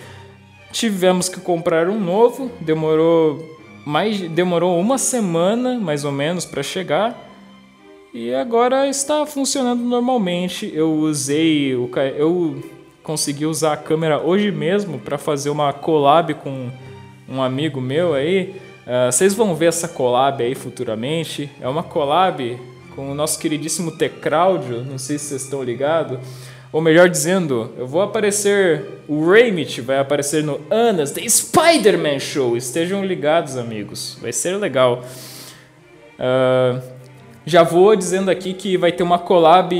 [0.70, 3.52] Tivemos que comprar um novo, demorou
[3.84, 7.30] mais demorou uma semana mais ou menos para chegar.
[8.12, 10.70] E agora está funcionando normalmente.
[10.72, 12.62] Eu usei o eu
[13.02, 16.70] consegui usar a câmera hoje mesmo para fazer uma collab com
[17.28, 18.54] um amigo meu aí
[18.86, 21.50] Uh, vocês vão ver essa collab aí futuramente.
[21.60, 22.58] É uma collab
[22.94, 26.18] com o nosso queridíssimo Tecraudio, não sei se vocês estão ligados.
[26.72, 32.56] Ou melhor dizendo, eu vou aparecer, o Raymit vai aparecer no Anas The Spider-Man Show.
[32.56, 34.18] Estejam ligados, amigos.
[34.20, 35.04] Vai ser legal.
[36.18, 36.93] Uh,
[37.46, 39.74] já vou dizendo aqui que vai ter uma collab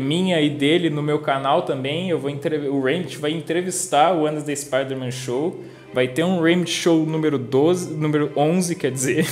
[0.00, 2.08] minha e dele no meu canal também.
[2.08, 5.62] Eu vou o Raymit vai entrevistar o Anas The Spider-Man Show.
[5.92, 9.26] Vai ter um Ram Show número 12, número 11, quer dizer.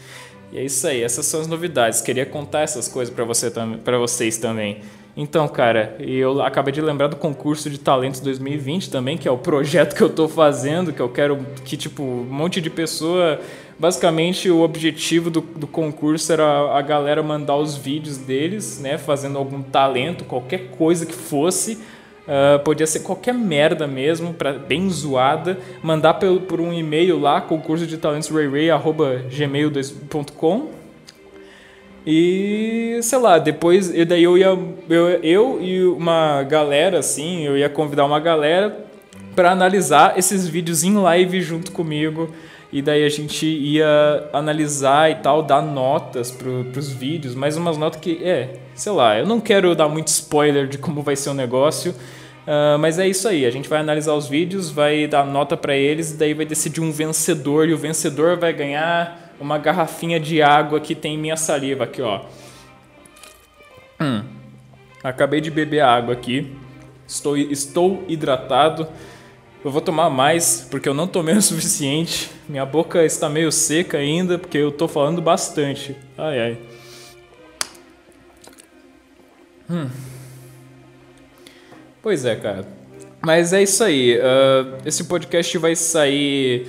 [0.52, 2.02] e é isso aí, essas são as novidades.
[2.02, 3.50] Queria contar essas coisas para você,
[3.82, 4.82] para vocês também.
[5.16, 9.38] Então, cara, eu acabei de lembrar do concurso de talentos 2020 também, que é o
[9.38, 13.40] projeto que eu tô fazendo, que eu quero que, tipo, um monte de pessoa.
[13.82, 19.36] Basicamente, o objetivo do, do concurso era a galera mandar os vídeos deles, né, fazendo
[19.36, 21.80] algum talento, qualquer coisa que fosse,
[22.22, 25.58] Uh, podia ser qualquer merda mesmo, pra, bem zoada.
[25.82, 28.30] Mandar por, por um e-mail lá, concurso de talentos
[29.28, 30.68] gmail.com
[32.06, 34.56] e sei lá, depois e daí eu ia
[34.88, 38.86] eu, eu e uma galera assim, eu ia convidar uma galera
[39.34, 42.30] para analisar esses vídeos em live junto comigo
[42.72, 47.76] e daí a gente ia analisar e tal, dar notas pro, pros vídeos, mas umas
[47.76, 51.30] notas que, é, sei lá, eu não quero dar muito spoiler de como vai ser
[51.30, 51.94] o negócio,
[52.42, 55.76] Uh, mas é isso aí, a gente vai analisar os vídeos, vai dar nota para
[55.76, 60.42] eles e daí vai decidir um vencedor e o vencedor vai ganhar uma garrafinha de
[60.42, 62.22] água que tem minha saliva aqui, ó.
[64.00, 64.24] Hum.
[65.04, 66.52] Acabei de beber água aqui.
[67.06, 68.88] Estou, estou hidratado.
[69.64, 72.30] Eu vou tomar mais porque eu não tomei o suficiente.
[72.48, 75.96] Minha boca está meio seca ainda porque eu estou falando bastante.
[76.18, 76.58] Ai ai.
[79.70, 79.88] Hum.
[82.02, 82.66] Pois é, cara.
[83.24, 84.18] Mas é isso aí.
[84.18, 86.66] Uh, esse podcast vai sair.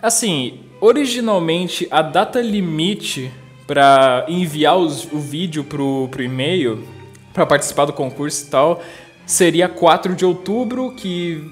[0.00, 3.32] Assim, originalmente a data limite
[3.66, 6.86] para enviar os, o vídeo pro, pro e-mail,
[7.32, 8.82] para participar do concurso e tal,
[9.26, 11.42] seria 4 de outubro, que.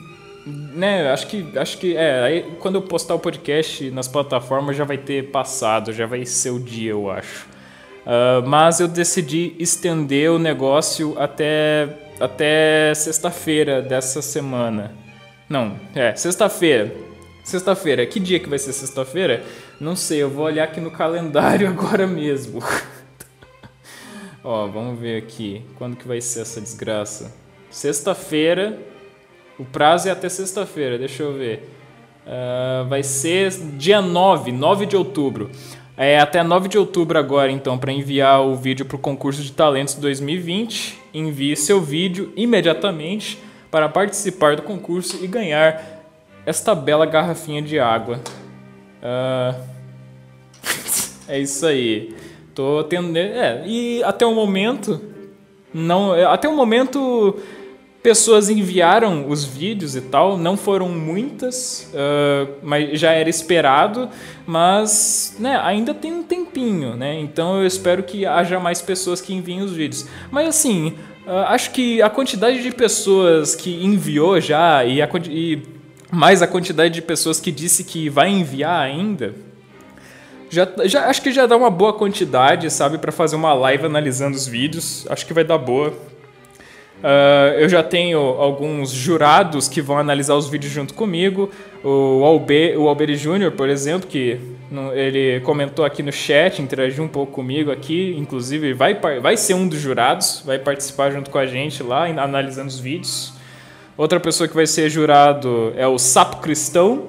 [0.46, 1.46] Né, acho que.
[1.56, 1.96] Acho que.
[1.96, 6.26] É, aí, quando eu postar o podcast nas plataformas já vai ter passado, já vai
[6.26, 7.46] ser o dia, eu acho.
[8.02, 14.92] Uh, mas eu decidi estender o negócio até até sexta-feira dessa semana.
[15.48, 16.94] Não, é, sexta-feira.
[17.44, 18.06] Sexta-feira.
[18.06, 19.44] Que dia que vai ser sexta-feira?
[19.80, 22.62] Não sei, eu vou olhar aqui no calendário agora mesmo.
[24.44, 25.64] Ó, vamos ver aqui.
[25.76, 27.34] Quando que vai ser essa desgraça?
[27.70, 28.78] Sexta-feira.
[29.58, 31.68] O prazo é até sexta-feira, deixa eu ver.
[32.26, 35.50] Uh, vai ser dia 9, 9 de outubro.
[35.96, 39.52] É até 9 de outubro agora, então, para enviar o vídeo para o concurso de
[39.52, 40.98] talentos 2020.
[41.12, 43.38] Envie seu vídeo imediatamente
[43.70, 46.02] para participar do concurso e ganhar
[46.46, 48.20] esta bela garrafinha de água.
[49.02, 49.60] Uh...
[51.28, 52.14] é isso aí.
[52.54, 53.16] Tô tendo.
[53.16, 55.00] É, e até o momento.
[55.72, 57.38] Não, até o momento
[58.02, 64.08] pessoas enviaram os vídeos e tal, não foram muitas, uh, mas já era esperado,
[64.44, 67.18] mas né, ainda tem um tempinho, né?
[67.20, 70.06] Então eu espero que haja mais pessoas que enviem os vídeos.
[70.32, 75.62] Mas assim, uh, acho que a quantidade de pessoas que enviou já e, a, e
[76.10, 79.32] mais a quantidade de pessoas que disse que vai enviar ainda,
[80.50, 84.36] já, já, acho que já dá uma boa quantidade, sabe, para fazer uma live analisando
[84.36, 85.06] os vídeos.
[85.08, 85.94] Acho que vai dar boa.
[87.02, 91.50] Uh, eu já tenho alguns jurados que vão analisar os vídeos junto comigo.
[91.82, 94.38] O Albe, o Alberi Júnior, por exemplo, que
[94.94, 99.66] ele comentou aqui no chat, interagiu um pouco comigo aqui, inclusive vai, vai ser um
[99.66, 103.32] dos jurados, vai participar junto com a gente lá, analisando os vídeos.
[103.96, 107.08] Outra pessoa que vai ser jurado é o Sapo Cristão,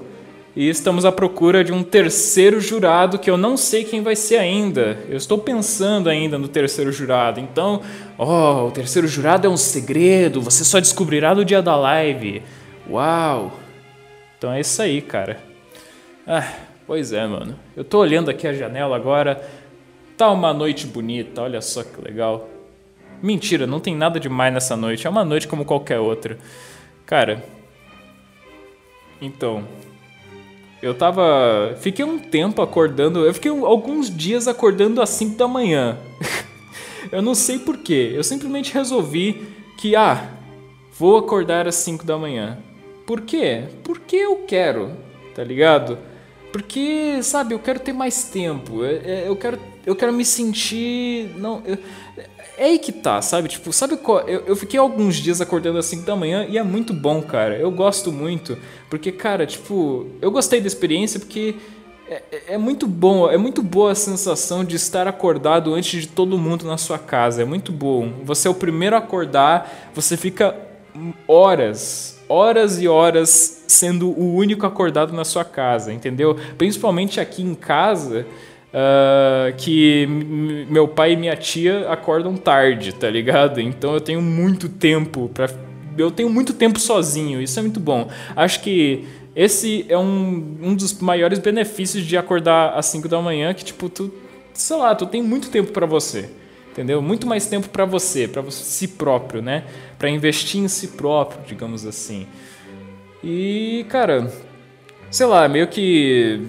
[0.55, 4.37] e estamos à procura de um terceiro jurado que eu não sei quem vai ser
[4.37, 4.99] ainda.
[5.09, 7.39] Eu estou pensando ainda no terceiro jurado.
[7.39, 7.81] Então,
[8.17, 12.43] oh, o terceiro jurado é um segredo, você só descobrirá no dia da live.
[12.87, 13.59] Uau!
[14.37, 15.39] Então é isso aí, cara.
[16.27, 16.47] Ah,
[16.85, 17.57] pois é, mano.
[17.75, 19.41] Eu tô olhando aqui a janela agora.
[20.15, 22.47] Tá uma noite bonita, olha só que legal.
[23.23, 25.07] Mentira, não tem nada demais nessa noite.
[25.07, 26.37] É uma noite como qualquer outra.
[27.05, 27.43] Cara.
[29.19, 29.63] Então,
[30.83, 31.77] eu tava.
[31.79, 33.25] Fiquei um tempo acordando.
[33.25, 35.97] Eu fiquei alguns dias acordando às 5 da manhã.
[37.09, 38.11] eu não sei porquê.
[38.13, 40.29] Eu simplesmente resolvi que, ah,
[40.99, 42.57] vou acordar às 5 da manhã.
[43.07, 43.63] Por quê?
[43.81, 44.91] Porque eu quero,
[45.33, 45.97] tá ligado?
[46.51, 48.83] Porque, sabe, eu quero ter mais tempo.
[48.83, 51.29] Eu, eu quero, eu quero me sentir.
[51.37, 51.77] Não, eu,
[52.57, 53.49] é aí que tá, sabe?
[53.49, 54.21] Tipo, sabe qual?
[54.21, 57.57] Eu, eu fiquei alguns dias acordando às 5 da manhã e é muito bom, cara.
[57.57, 58.57] Eu gosto muito.
[58.89, 61.55] Porque, cara, tipo, eu gostei da experiência porque
[62.07, 66.07] é, é, é, muito bom, é muito boa a sensação de estar acordado antes de
[66.07, 67.41] todo mundo na sua casa.
[67.41, 68.11] É muito bom.
[68.23, 70.55] Você é o primeiro a acordar, você fica
[71.27, 76.37] horas, horas e horas sendo o único acordado na sua casa, entendeu?
[76.57, 78.27] Principalmente aqui em casa
[78.73, 80.07] Uh, que
[80.67, 83.61] meu pai e minha tia acordam tarde, tá ligado?
[83.61, 85.47] Então eu tenho muito tempo para
[85.95, 88.09] eu tenho muito tempo sozinho, isso é muito bom.
[88.35, 89.05] Acho que
[89.35, 93.89] esse é um, um dos maiores benefícios de acordar às 5 da manhã, que tipo,
[93.89, 94.11] tu,
[94.53, 96.29] sei lá, tu tem muito tempo para você.
[96.71, 96.99] Entendeu?
[97.03, 99.63] Muito mais tempo para você, para si próprio, né?
[99.99, 102.25] Para investir em si próprio, digamos assim.
[103.23, 104.31] E, cara,
[105.13, 106.41] sei lá, meio que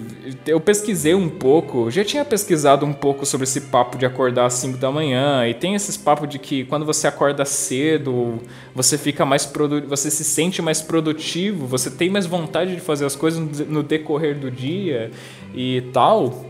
[0.47, 4.55] eu pesquisei um pouco, já tinha pesquisado um pouco sobre esse papo de acordar às
[4.55, 8.39] 5 da manhã, e tem esses papos de que quando você acorda cedo,
[8.73, 13.05] você fica mais produ você se sente mais produtivo, você tem mais vontade de fazer
[13.05, 15.11] as coisas no decorrer do dia
[15.53, 16.47] e tal.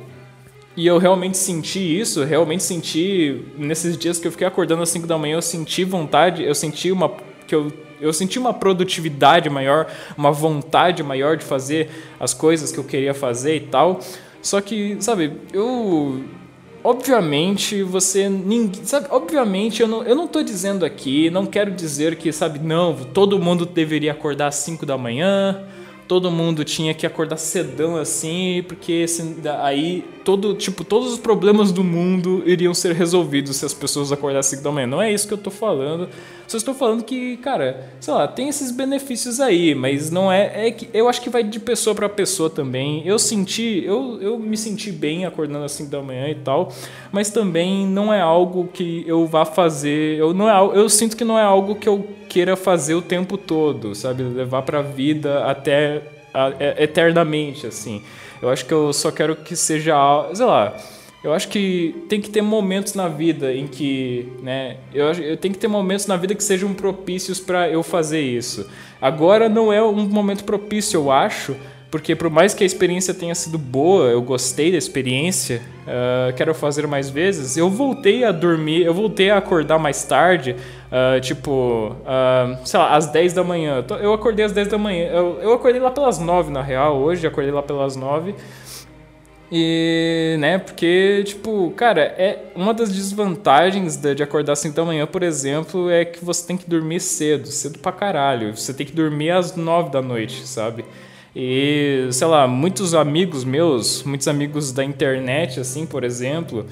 [0.78, 5.06] E eu realmente senti isso, realmente senti nesses dias que eu fiquei acordando às 5
[5.06, 7.12] da manhã, eu senti vontade, eu senti uma
[7.46, 12.78] que eu eu senti uma produtividade maior, uma vontade maior de fazer as coisas que
[12.78, 14.00] eu queria fazer e tal.
[14.42, 16.24] Só que, sabe, eu
[16.84, 18.30] obviamente você.
[18.30, 22.60] Ninguém, sabe, obviamente eu não, eu não tô dizendo aqui, não quero dizer que, sabe,
[22.60, 25.66] não, todo mundo deveria acordar às 5 da manhã
[26.08, 29.06] todo mundo tinha que acordar cedão assim, porque
[29.62, 34.62] aí todo, tipo, todos os problemas do mundo iriam ser resolvidos se as pessoas acordassem
[34.62, 34.88] da manhã.
[34.88, 36.10] Não é isso que eu tô falando.
[36.48, 40.72] Só estou falando que, cara, sei lá, tem esses benefícios aí, mas não é, é
[40.72, 43.02] que eu acho que vai de pessoa para pessoa também.
[43.06, 46.72] Eu senti, eu, eu me senti bem acordando assim da manhã e tal,
[47.12, 51.24] mas também não é algo que eu vá fazer, eu não é, eu sinto que
[51.24, 54.24] não é algo que eu queira fazer o tempo todo, sabe?
[54.24, 56.02] Levar pra vida até
[56.34, 58.02] a, a, eternamente, assim.
[58.42, 59.96] Eu acho que eu só quero que seja,
[60.34, 60.76] sei lá,
[61.26, 65.56] eu acho que tem que ter momentos na vida em que, né, eu, eu tenho
[65.56, 68.70] que ter momentos na vida que sejam propícios para eu fazer isso.
[69.02, 71.56] Agora não é um momento propício, eu acho,
[71.90, 76.54] porque por mais que a experiência tenha sido boa, eu gostei da experiência, uh, quero
[76.54, 80.56] fazer mais vezes, eu voltei a dormir, eu voltei a acordar mais tarde,
[80.92, 83.84] uh, tipo, uh, sei lá, às 10 da manhã.
[84.00, 87.26] Eu acordei às 10 da manhã, eu, eu acordei lá pelas 9 na real, hoje
[87.26, 88.36] acordei lá pelas 9.
[89.52, 95.06] E, né, porque, tipo, cara, é uma das desvantagens de, de acordar assim da manhã,
[95.06, 98.56] por exemplo, é que você tem que dormir cedo, cedo pra caralho.
[98.58, 100.84] Você tem que dormir às 9 da noite, sabe?
[101.36, 106.66] E, sei lá, muitos amigos meus, muitos amigos da internet, assim, por exemplo,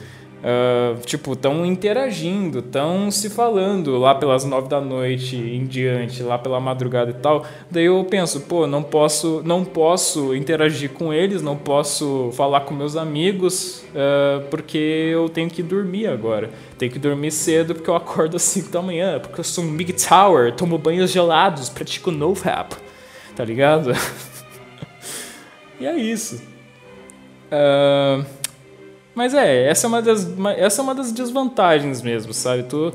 [0.44, 6.38] uh, tipo, estão interagindo, estão se falando lá pelas nove da noite em diante, lá
[6.38, 7.46] pela madrugada e tal.
[7.72, 12.74] Daí eu penso, pô, não posso, não posso interagir com eles, não posso falar com
[12.74, 16.50] meus amigos, uh, porque eu tenho que dormir agora.
[16.78, 19.76] Tenho que dormir cedo porque eu acordo às 5 da manhã, porque eu sou um
[19.76, 22.76] Big Tower, tomo banhos gelados, pratico no-rap,
[23.36, 23.92] tá ligado?
[25.80, 26.42] E é isso.
[27.52, 28.24] Uh,
[29.16, 32.64] mas é, essa é, uma das, essa é uma das desvantagens mesmo, sabe?
[32.64, 32.94] Tu,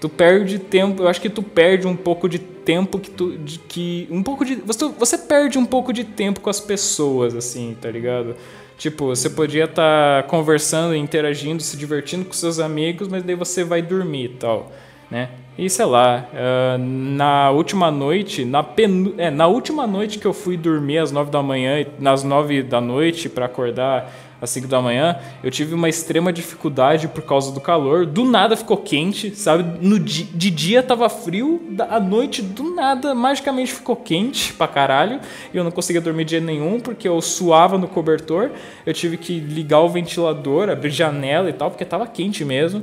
[0.00, 3.36] tu perde tempo, eu acho que tu perde um pouco de tempo que tu.
[3.38, 4.56] De, que, um pouco de.
[4.56, 8.36] Você, você perde um pouco de tempo com as pessoas, assim, tá ligado?
[8.78, 13.64] Tipo, você podia estar tá conversando, interagindo, se divertindo com seus amigos, mas daí você
[13.64, 14.70] vai dormir e tal,
[15.10, 15.30] né?
[15.58, 20.34] E sei lá, uh, na última noite, na, penu é, na última noite que eu
[20.34, 24.12] fui dormir às nove da manhã, nas nove da noite para acordar
[24.46, 28.06] às cinco da manhã, eu tive uma extrema dificuldade por causa do calor.
[28.06, 29.78] Do nada ficou quente, sabe?
[29.86, 35.20] No di de dia tava frio, à noite do nada magicamente ficou quente pra caralho.
[35.52, 38.50] E eu não conseguia dormir dia nenhum porque eu suava no cobertor.
[38.86, 42.82] Eu tive que ligar o ventilador, abrir janela e tal, porque tava quente mesmo.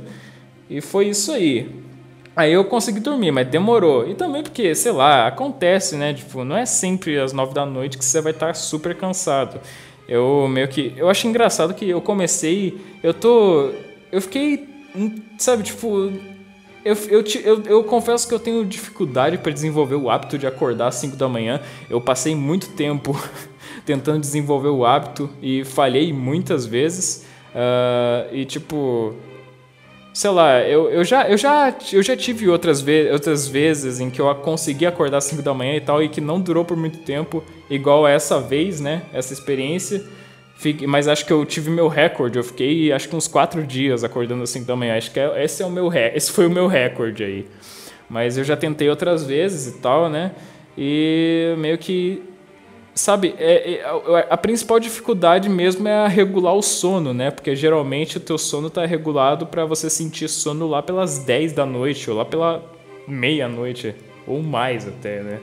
[0.68, 1.84] E foi isso aí.
[2.36, 4.08] Aí eu consegui dormir, mas demorou.
[4.08, 6.12] E também porque, sei lá, acontece, né?
[6.12, 9.60] Tipo, não é sempre às nove da noite que você vai estar super cansado.
[10.08, 10.92] Eu meio que.
[10.96, 12.78] Eu acho engraçado que eu comecei.
[13.02, 13.70] Eu tô.
[14.12, 14.68] Eu fiquei.
[15.38, 16.12] Sabe, tipo.
[16.84, 20.88] Eu, eu, eu, eu confesso que eu tenho dificuldade para desenvolver o hábito de acordar
[20.88, 21.60] às 5 da manhã.
[21.88, 23.18] Eu passei muito tempo
[23.86, 27.24] tentando desenvolver o hábito e falhei muitas vezes.
[27.54, 29.14] Uh, e tipo
[30.14, 34.08] sei lá, eu, eu, já, eu, já, eu já tive outras, ve outras vezes em
[34.08, 36.76] que eu consegui acordar às 5 da manhã e tal, e que não durou por
[36.76, 39.02] muito tempo, igual essa vez, né?
[39.12, 40.02] Essa experiência.
[40.86, 42.38] Mas acho que eu tive meu recorde.
[42.38, 44.96] Eu fiquei acho que uns 4 dias acordando às 5 da manhã.
[44.96, 47.46] Acho que é, esse, é o meu esse foi o meu recorde aí.
[48.08, 50.30] Mas eu já tentei outras vezes e tal, né?
[50.78, 52.22] E meio que
[52.94, 57.30] sabe, é, é, a, principal dificuldade mesmo é regular o sono, né?
[57.30, 61.66] Porque geralmente o teu sono está regulado para você sentir sono lá pelas 10 da
[61.66, 62.62] noite ou lá pela
[63.06, 63.94] meia-noite
[64.26, 65.40] ou mais até, né?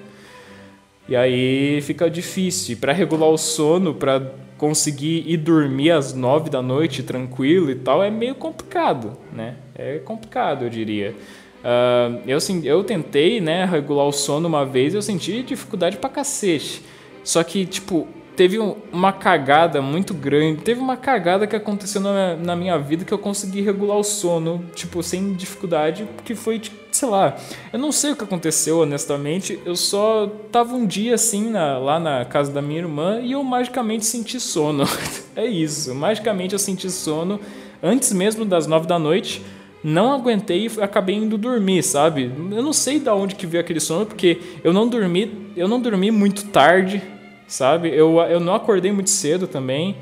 [1.10, 2.78] E aí fica difícil.
[2.78, 4.22] Para regular o sono, para
[4.58, 9.56] conseguir ir dormir às 9 da noite tranquilo e tal, é meio complicado, né?
[9.76, 11.16] É complicado, eu diria.
[11.62, 16.82] Uh, eu, eu tentei né, regular o sono uma vez eu senti dificuldade pra cacete.
[17.24, 18.58] Só que, tipo, teve
[18.92, 20.62] uma cagada muito grande.
[20.62, 24.66] Teve uma cagada que aconteceu na, na minha vida que eu consegui regular o sono,
[24.74, 27.36] tipo, sem dificuldade, que foi, tipo, sei lá.
[27.72, 29.60] Eu não sei o que aconteceu, honestamente.
[29.66, 33.44] Eu só tava um dia assim na, lá na casa da minha irmã e eu
[33.44, 34.86] magicamente senti sono.
[35.36, 35.94] é isso.
[35.94, 37.40] Magicamente eu senti sono
[37.82, 39.42] antes mesmo das nove da noite
[39.84, 42.32] não aguentei e acabei indo dormir, sabe?
[42.52, 45.82] Eu não sei da onde que veio aquele sono, porque eu não dormi, eu não
[45.82, 47.02] dormi muito tarde,
[47.48, 47.90] sabe?
[47.90, 49.96] Eu, eu não acordei muito cedo também.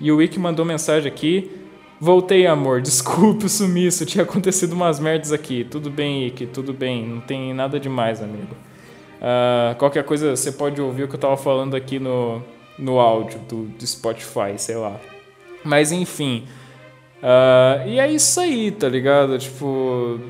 [0.00, 1.50] E o Wiki mandou mensagem aqui.
[2.00, 2.80] Voltei, amor.
[2.82, 4.04] Desculpe o sumiço.
[4.04, 5.64] Tinha acontecido umas merdas aqui.
[5.64, 6.46] Tudo bem, Wiki.
[6.46, 7.06] Tudo bem.
[7.06, 8.54] Não tem nada demais, amigo.
[9.20, 12.42] Uh, qualquer coisa você pode ouvir o que eu tava falando aqui no,
[12.78, 15.00] no áudio do, do Spotify, sei lá.
[15.64, 16.44] Mas enfim.
[17.24, 19.38] Uh, e é isso aí, tá ligado?
[19.38, 20.20] Tipo,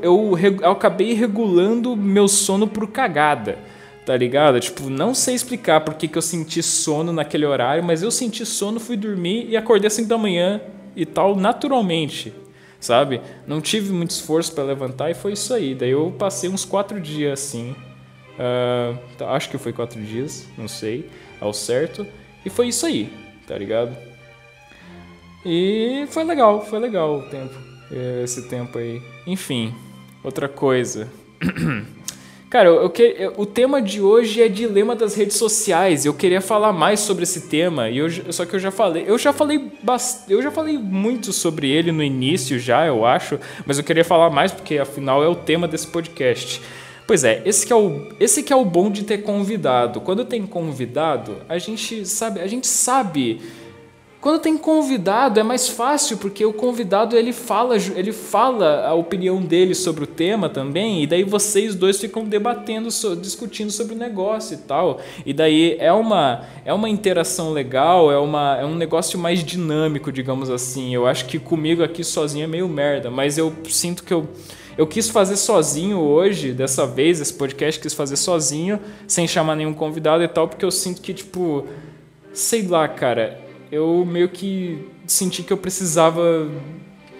[0.00, 3.58] eu, eu acabei regulando meu sono por cagada,
[4.06, 4.60] tá ligado?
[4.60, 8.46] Tipo, não sei explicar por que, que eu senti sono naquele horário, mas eu senti
[8.46, 10.60] sono, fui dormir e acordei às 5 da manhã
[10.94, 12.32] e tal, naturalmente,
[12.78, 13.20] sabe?
[13.44, 15.74] Não tive muito esforço para levantar e foi isso aí.
[15.74, 17.74] Daí eu passei uns quatro dias assim.
[18.38, 21.10] Uh, acho que foi quatro dias, não sei
[21.40, 22.06] ao certo.
[22.46, 23.12] E foi isso aí,
[23.44, 24.09] tá ligado?
[25.44, 27.54] E foi legal, foi legal o tempo,
[28.22, 29.00] esse tempo aí.
[29.26, 29.74] Enfim,
[30.22, 31.08] outra coisa.
[32.50, 36.04] Cara, eu, eu, o tema de hoje é dilema das redes sociais.
[36.04, 39.16] Eu queria falar mais sobre esse tema, e eu, só que eu já falei, eu
[39.16, 39.70] já falei
[40.28, 44.30] eu já falei muito sobre ele no início já, eu acho, mas eu queria falar
[44.30, 46.60] mais porque afinal é o tema desse podcast.
[47.06, 50.00] Pois é, esse que é o, esse que é o bom de ter convidado.
[50.00, 53.40] Quando tem convidado, a gente sabe, a gente sabe
[54.20, 59.40] quando tem convidado é mais fácil porque o convidado ele fala, ele fala a opinião
[59.40, 64.54] dele sobre o tema também e daí vocês dois ficam debatendo, discutindo sobre o negócio
[64.54, 65.00] e tal.
[65.24, 70.12] E daí é uma é uma interação legal, é uma é um negócio mais dinâmico,
[70.12, 70.94] digamos assim.
[70.94, 74.28] Eu acho que comigo aqui sozinho é meio merda, mas eu sinto que eu
[74.76, 79.74] eu quis fazer sozinho hoje, dessa vez, esse podcast quis fazer sozinho, sem chamar nenhum
[79.74, 81.66] convidado e tal, porque eu sinto que tipo,
[82.32, 86.48] sei lá, cara, eu meio que senti que eu precisava.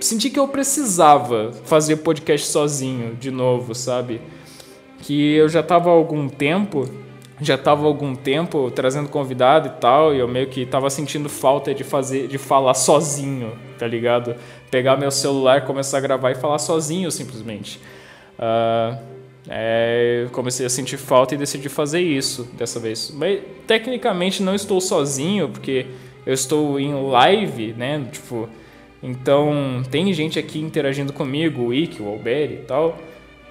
[0.01, 4.21] Senti que eu precisava fazer podcast sozinho de novo, sabe?
[5.03, 6.89] Que eu já tava há algum tempo,
[7.41, 11.29] já tava há algum tempo trazendo convidado e tal, e eu meio que tava sentindo
[11.29, 14.35] falta de fazer, de falar sozinho, tá ligado?
[14.71, 17.79] Pegar meu celular, começar a gravar e falar sozinho, simplesmente.
[18.39, 18.99] Uh,
[19.49, 23.13] é, comecei a sentir falta e decidi fazer isso dessa vez.
[23.15, 25.87] Mas tecnicamente não estou sozinho, porque
[26.27, 28.07] eu estou em live, né?
[28.11, 28.49] Tipo,
[29.03, 32.99] então tem gente aqui interagindo comigo, o Ike, o Alberi e tal.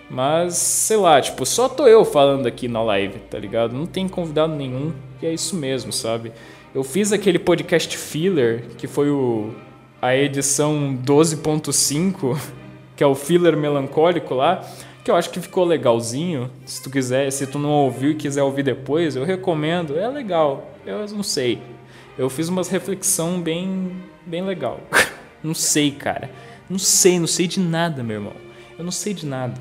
[0.10, 3.74] Mas, sei lá, tipo, só tô eu falando aqui na live, tá ligado?
[3.76, 4.92] Não tem convidado nenhum
[5.22, 6.32] e é isso mesmo, sabe?
[6.74, 9.54] Eu fiz aquele podcast filler, que foi o,
[10.02, 12.40] a edição 12.5,
[12.96, 14.66] que é o filler melancólico lá,
[15.04, 16.50] que eu acho que ficou legalzinho.
[16.66, 19.98] Se tu quiser, se tu não ouviu e quiser ouvir depois, eu recomendo.
[19.98, 20.72] É legal.
[20.86, 21.62] Eu não sei
[22.20, 23.94] eu fiz umas reflexão bem,
[24.26, 24.82] bem legal.
[25.42, 26.30] não sei, cara.
[26.70, 28.34] Não sei, não sei de nada, meu irmão.
[28.78, 29.54] Eu não sei de nada.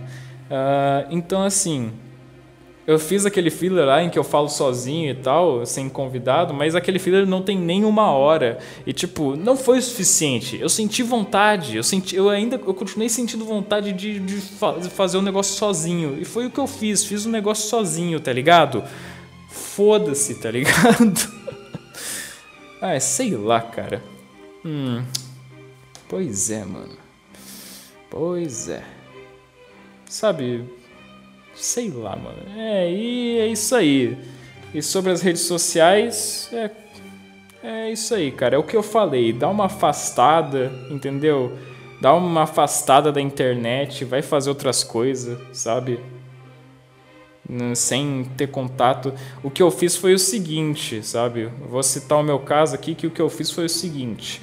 [0.51, 1.93] Uh, então, assim,
[2.85, 6.75] eu fiz aquele filler lá em que eu falo sozinho e tal, sem convidado, mas
[6.75, 8.59] aquele filler não tem nem uma hora.
[8.85, 10.59] E, tipo, não foi o suficiente.
[10.61, 14.41] Eu senti vontade, eu, senti, eu ainda eu continuei sentindo vontade de, de
[14.91, 16.19] fazer o um negócio sozinho.
[16.21, 18.83] E foi o que eu fiz, fiz o um negócio sozinho, tá ligado?
[19.49, 21.15] Foda-se, tá ligado?
[22.81, 24.03] Ah, sei lá, cara.
[24.65, 25.05] Hum.
[26.09, 26.97] Pois é, mano.
[28.11, 28.83] Pois é.
[30.07, 30.65] Sabe?
[31.55, 32.39] Sei lá, mano.
[32.57, 34.17] É, e é isso aí.
[34.73, 36.71] E sobre as redes sociais, é,
[37.63, 38.55] é isso aí, cara.
[38.55, 39.33] É o que eu falei.
[39.33, 41.59] Dá uma afastada, entendeu?
[42.01, 45.99] Dá uma afastada da internet, vai fazer outras coisas, sabe?
[47.49, 49.15] Né, sem ter contato.
[49.43, 51.49] O que eu fiz foi o seguinte, sabe?
[51.69, 54.43] vou citar o meu caso aqui, que o que eu fiz foi o seguinte.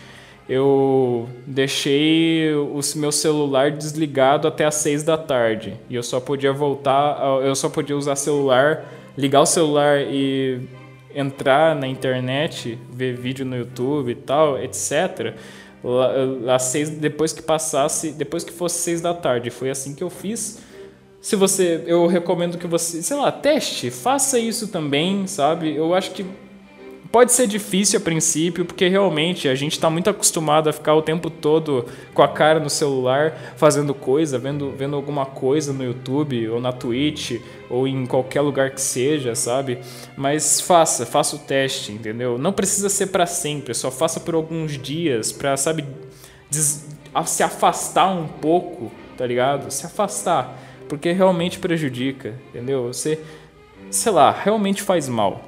[0.49, 5.79] Eu deixei o meu celular desligado até às seis da tarde.
[5.89, 8.85] E eu só podia voltar, eu só podia usar celular,
[9.17, 10.61] ligar o celular e
[11.13, 15.35] entrar na internet, ver vídeo no YouTube e tal, etc.
[16.53, 19.49] Às seis, depois que passasse, depois que fosse seis da tarde.
[19.49, 20.64] Foi assim que eu fiz
[21.25, 25.75] se você, eu recomendo que você, sei lá, teste, faça isso também, sabe?
[25.75, 26.23] Eu acho que
[27.11, 31.01] pode ser difícil a princípio, porque realmente a gente está muito acostumado a ficar o
[31.01, 36.47] tempo todo com a cara no celular, fazendo coisa, vendo, vendo alguma coisa no YouTube
[36.47, 39.79] ou na Twitch ou em qualquer lugar que seja, sabe?
[40.15, 42.37] Mas faça, faça o teste, entendeu?
[42.37, 45.87] Não precisa ser para sempre, só faça por alguns dias para, sabe,
[46.51, 49.71] se afastar um pouco, tá ligado?
[49.71, 52.87] Se afastar porque realmente prejudica, entendeu?
[52.87, 53.19] Você,
[53.89, 55.43] sei lá, realmente faz mal,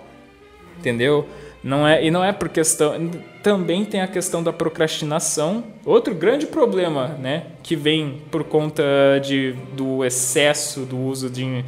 [0.79, 1.27] entendeu?
[1.63, 3.09] Não é, e não é por questão.
[3.43, 7.47] Também tem a questão da procrastinação, outro grande problema, né?
[7.63, 8.83] Que vem por conta
[9.21, 11.65] de, do excesso do uso de.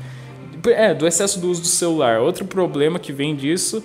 [0.68, 2.20] É, do excesso do uso do celular.
[2.20, 3.84] Outro problema que vem disso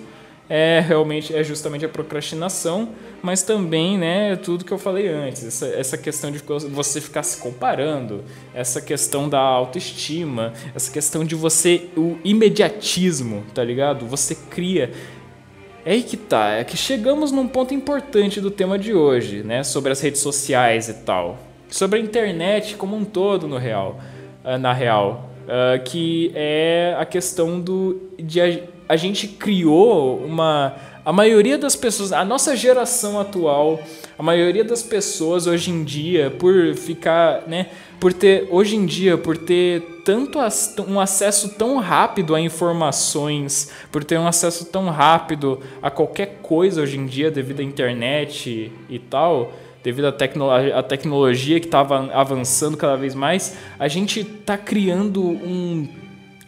[0.49, 2.91] é realmente é justamente a procrastinação,
[3.23, 7.41] mas também, né, tudo que eu falei antes, essa, essa questão de você ficar se
[7.41, 8.23] comparando,
[8.53, 14.07] essa questão da autoestima, essa questão de você o imediatismo, tá ligado?
[14.07, 14.91] Você cria
[15.87, 19.63] é aí que tá, é que chegamos num ponto importante do tema de hoje, né?
[19.63, 21.39] Sobre as redes sociais e tal.
[21.69, 24.01] Sobre a internet como um todo, no real,
[24.43, 25.31] ah, na real.
[25.45, 28.01] Uh, que é a questão do.
[28.19, 30.75] de a, gente criou uma.
[31.05, 33.79] A maioria das pessoas, a nossa geração atual,
[34.19, 37.67] a maioria das pessoas hoje em dia, por ficar, né,
[38.01, 40.39] por ter hoje em dia, por ter tanto
[40.89, 46.83] um acesso tão rápido a informações, por ter um acesso tão rápido a qualquer coisa
[46.83, 52.11] hoje em dia devido à internet e tal, devido à, tecno à tecnologia que estava
[52.13, 55.87] avançando cada vez mais, a gente está criando um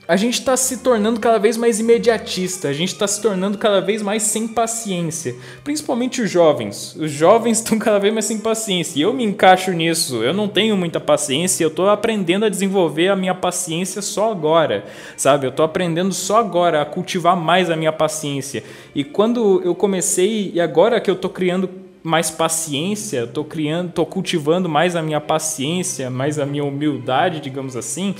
[0.09, 3.81] a gente está se tornando cada vez mais imediatista, a gente está se tornando cada
[3.81, 5.35] vez mais sem paciência.
[5.65, 6.95] Principalmente os jovens.
[6.95, 8.99] Os jovens estão cada vez mais sem paciência.
[8.99, 10.23] E eu me encaixo nisso.
[10.23, 14.85] Eu não tenho muita paciência, eu estou aprendendo a desenvolver a minha paciência só agora.
[15.17, 15.47] Sabe?
[15.47, 18.63] Eu estou aprendendo só agora a cultivar mais a minha paciência.
[18.95, 21.69] E quando eu comecei, e agora que eu estou criando
[22.01, 27.75] mais paciência, estou criando, estou cultivando mais a minha paciência, mais a minha humildade, digamos
[27.75, 28.15] assim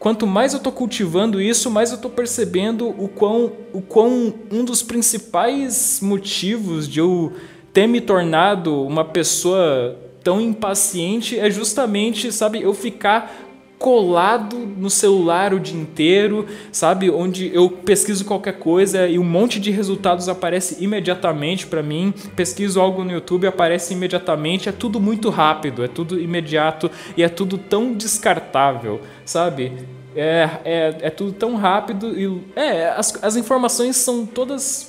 [0.00, 4.64] quanto mais eu estou cultivando isso, mais eu estou percebendo o quão, o quão um
[4.64, 7.34] dos principais motivos de eu
[7.70, 13.49] ter me tornado uma pessoa tão impaciente é justamente, sabe, eu ficar
[13.80, 17.10] colado no celular o dia inteiro, sabe?
[17.10, 22.12] Onde eu pesquiso qualquer coisa e um monte de resultados aparece imediatamente para mim.
[22.36, 24.68] Pesquiso algo no YouTube, aparece imediatamente.
[24.68, 29.72] É tudo muito rápido, é tudo imediato e é tudo tão descartável, sabe?
[30.16, 34.88] É, é, é tudo tão rápido e é, as, as informações são todas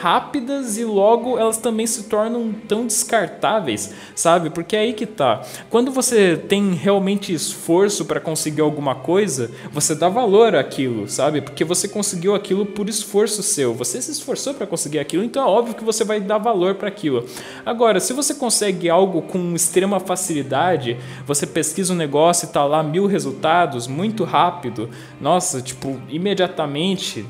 [0.00, 4.48] rápidas e logo elas também se tornam tão descartáveis, sabe?
[4.48, 5.42] Porque é aí que tá.
[5.68, 11.42] Quando você tem realmente esforço para conseguir alguma coisa, você dá valor àquilo, sabe?
[11.42, 13.74] Porque você conseguiu aquilo por esforço seu.
[13.74, 16.88] Você se esforçou para conseguir aquilo, então é óbvio que você vai dar valor para
[16.88, 17.26] aquilo.
[17.66, 20.96] Agora, se você consegue algo com extrema facilidade,
[21.26, 24.88] você pesquisa um negócio e tá lá mil resultados muito rápido rápido.
[25.20, 27.26] Nossa, tipo, imediatamente.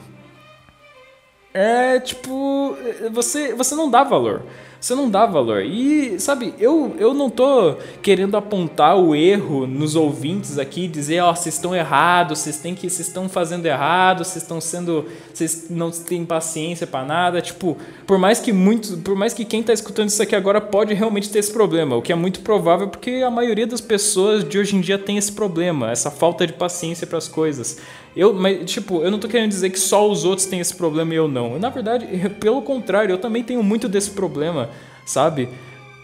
[1.53, 2.77] É tipo,
[3.13, 4.43] você, você não dá valor.
[4.85, 5.65] Você não dá valor.
[5.65, 11.31] E, sabe, eu, eu não tô querendo apontar o erro nos ouvintes aqui, dizer, ó,
[11.31, 15.69] oh, vocês estão errados, vocês têm que vocês estão fazendo errado, vocês estão sendo, vocês
[15.71, 19.73] não têm paciência para nada, tipo, por mais que muito, por mais que quem tá
[19.73, 23.23] escutando isso aqui agora pode realmente ter esse problema, o que é muito provável porque
[23.27, 27.07] a maioria das pessoas de hoje em dia tem esse problema, essa falta de paciência
[27.07, 27.79] para as coisas.
[28.17, 31.13] Eu, mas, tipo, eu não tô querendo dizer que só os outros têm esse problema
[31.13, 31.59] e eu não.
[31.59, 32.07] Na verdade,
[32.39, 34.71] pelo contrário, eu também tenho muito desse problema,
[35.05, 35.49] sabe?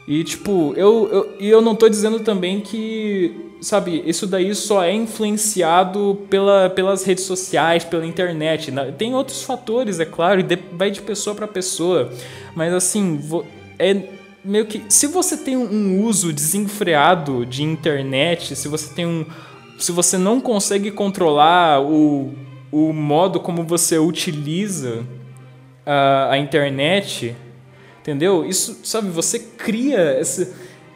[0.07, 4.82] E, tipo, eu, eu, e eu não tô dizendo também que, sabe, isso daí só
[4.82, 8.72] é influenciado pela, pelas redes sociais, pela internet.
[8.98, 12.11] Tem outros fatores, é claro, e vai de pessoa para pessoa.
[12.57, 13.20] Mas, assim,
[13.78, 14.03] é
[14.44, 14.82] meio que.
[14.88, 19.24] Se você tem um uso desenfreado de internet, se você tem um
[19.80, 22.34] se você não consegue controlar o,
[22.70, 25.05] o modo como você utiliza
[25.86, 27.34] a, a internet,
[28.01, 28.44] entendeu?
[28.44, 30.53] Isso, sabe, você cria essa,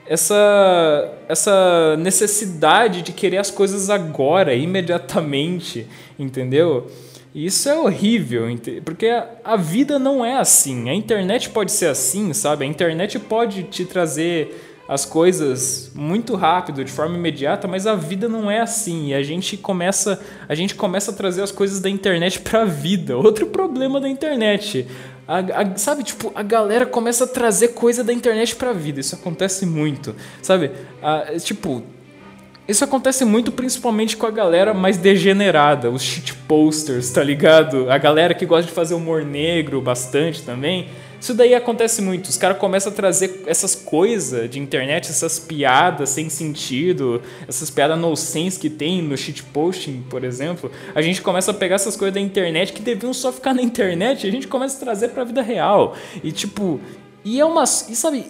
[0.07, 5.87] essa, essa necessidade de querer as coisas agora, imediatamente,
[6.19, 6.91] entendeu?
[7.35, 8.45] E isso é horrível,
[8.85, 9.09] porque
[9.43, 10.89] a vida não é assim.
[10.89, 12.65] A internet pode ser assim, sabe?
[12.65, 14.55] A internet pode te trazer
[14.87, 19.09] as coisas muito rápido, de forma imediata, mas a vida não é assim.
[19.09, 22.65] E a gente começa, a gente começa a trazer as coisas da internet para a
[22.65, 23.17] vida.
[23.19, 24.87] Outro problema da internet.
[25.27, 29.01] A, a, sabe, tipo, a galera começa a trazer coisa da internet para a vida.
[29.01, 30.15] Isso acontece muito.
[30.43, 30.71] Sabe?
[31.03, 31.83] A, tipo,
[32.67, 37.91] isso acontece muito principalmente com a galera mais degenerada, os shit posters, tá ligado?
[37.91, 40.89] A galera que gosta de fazer humor negro bastante também
[41.25, 42.27] isso daí acontece muito.
[42.27, 47.99] Os caras começam a trazer essas coisas de internet, essas piadas sem sentido, essas piadas
[47.99, 50.71] nonsense que tem no shitposting, por exemplo.
[50.95, 54.25] A gente começa a pegar essas coisas da internet que deviam só ficar na internet
[54.25, 55.97] e a gente começa a trazer pra vida real.
[56.23, 56.79] E tipo,
[57.25, 57.65] e é uma.
[57.65, 58.27] E sabe,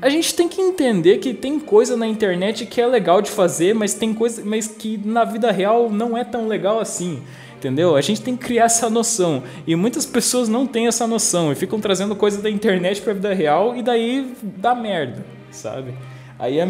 [0.00, 3.74] a gente tem que entender que tem coisa na internet que é legal de fazer,
[3.74, 7.22] mas tem coisa mas que na vida real não é tão legal assim.
[7.58, 7.96] Entendeu?
[7.96, 9.42] A gente tem que criar essa noção.
[9.66, 13.14] E muitas pessoas não têm essa noção e ficam trazendo coisa da internet para a
[13.14, 15.92] vida real e daí dá merda, sabe?
[16.38, 16.64] Aí é,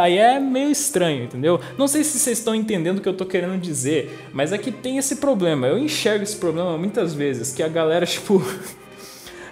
[0.00, 1.60] aí é meio estranho, entendeu?
[1.76, 4.72] Não sei se vocês estão entendendo o que eu estou querendo dizer, mas é que
[4.72, 5.66] tem esse problema.
[5.66, 8.42] Eu enxergo esse problema muitas vezes, que a galera, tipo.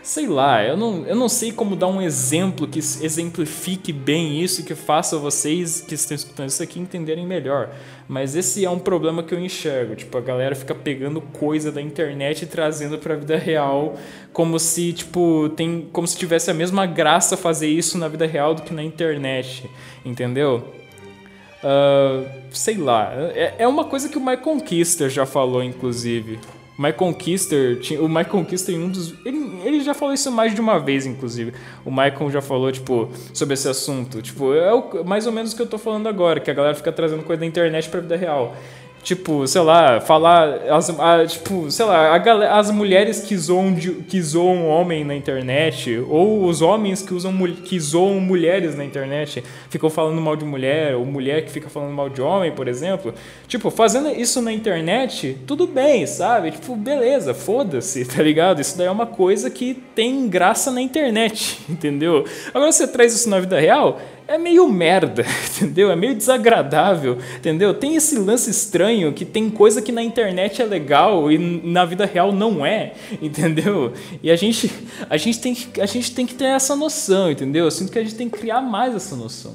[0.03, 4.61] Sei lá, eu não, eu não sei como dar um exemplo que exemplifique bem isso
[4.61, 7.71] e que faça vocês que estão escutando isso aqui entenderem melhor.
[8.09, 9.95] Mas esse é um problema que eu enxergo.
[9.95, 13.97] Tipo, a galera fica pegando coisa da internet e trazendo para a vida real,
[14.33, 18.55] como se, tipo, tem, como se tivesse a mesma graça fazer isso na vida real
[18.55, 19.71] do que na internet,
[20.05, 20.75] entendeu?
[21.63, 26.41] Uh, sei lá, é, é uma coisa que o Mike Conquister já falou, inclusive.
[26.79, 29.15] Mike Conquister, o Mike Conquister em um dos.
[29.25, 31.53] Ele, ele já falou isso mais de uma vez, inclusive.
[31.85, 34.23] O Michael já falou, tipo, sobre esse assunto.
[34.23, 36.75] Tipo, é o, mais ou menos o que eu tô falando agora, que a galera
[36.75, 38.57] fica trazendo coisa da internet pra vida real.
[39.03, 40.61] Tipo, sei lá, falar.
[40.71, 45.15] As, a, tipo, sei lá, a, as mulheres que zoam, de, que zoam homem na
[45.15, 50.45] internet, ou os homens que, usam, que zoam mulheres na internet, ficam falando mal de
[50.45, 53.13] mulher, ou mulher que fica falando mal de homem, por exemplo.
[53.49, 56.53] Tipo, fazendo isso na internet, tudo bem, sabe?
[56.53, 58.61] Tipo, beleza, foda-se, tá ligado?
[58.61, 62.25] Isso daí é uma coisa que tem graça na internet, entendeu?
[62.55, 65.25] Agora você traz isso na vida real, é meio merda,
[65.57, 65.91] entendeu?
[65.91, 67.75] É meio desagradável, entendeu?
[67.75, 72.05] Tem esse lance estranho que tem coisa que na internet é legal e na vida
[72.07, 73.93] real não é, entendeu?
[74.23, 74.71] E a gente,
[75.09, 77.65] a gente, tem, que, a gente tem que ter essa noção, entendeu?
[77.65, 79.55] Eu sinto que a gente tem que criar mais essa noção.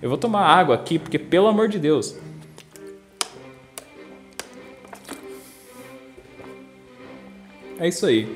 [0.00, 2.16] Eu vou tomar água aqui, porque pelo amor de Deus.
[7.78, 8.28] É isso aí.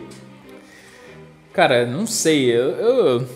[1.53, 3.28] Cara, não sei, eu, eu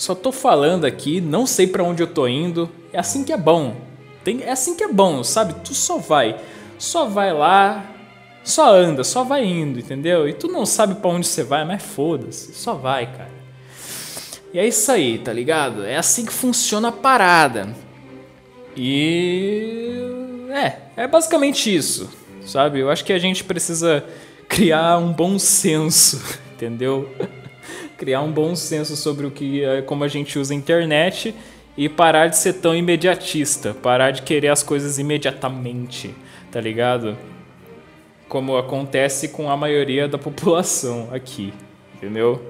[0.00, 2.70] só tô falando aqui, não sei para onde eu tô indo.
[2.90, 3.76] É assim que é bom.
[4.24, 5.54] Tem, é assim que é bom, sabe?
[5.62, 6.40] Tu só vai.
[6.78, 7.84] Só vai lá,
[8.42, 10.26] só anda, só vai indo, entendeu?
[10.26, 13.28] E tu não sabe para onde você vai, mas foda-se, só vai, cara.
[14.54, 15.84] E é isso aí, tá ligado?
[15.84, 17.68] É assim que funciona a parada.
[18.74, 20.00] E
[20.48, 22.08] é, é basicamente isso,
[22.46, 22.80] sabe?
[22.80, 24.02] Eu acho que a gente precisa
[24.48, 26.22] criar um bom senso,
[26.56, 27.06] entendeu?
[28.00, 31.34] Criar um bom senso sobre o que é como a gente usa a internet
[31.76, 36.14] e parar de ser tão imediatista, parar de querer as coisas imediatamente,
[36.50, 37.14] tá ligado?
[38.26, 41.52] Como acontece com a maioria da população aqui,
[41.94, 42.40] entendeu?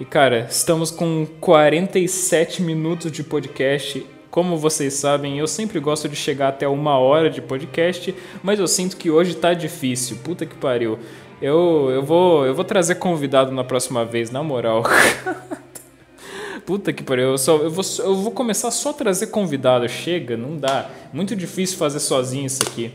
[0.00, 4.06] E cara, estamos com 47 minutos de podcast.
[4.30, 8.66] Como vocês sabem, eu sempre gosto de chegar até uma hora de podcast, mas eu
[8.66, 10.16] sinto que hoje tá difícil.
[10.24, 10.98] Puta que pariu.
[11.40, 14.82] Eu, eu, vou, eu vou trazer convidado na próxima vez, na moral.
[16.64, 19.88] Puta que pariu, eu, só, eu, vou, eu vou começar só a trazer convidado.
[19.88, 20.90] Chega, não dá.
[21.12, 22.90] Muito difícil fazer sozinho isso aqui.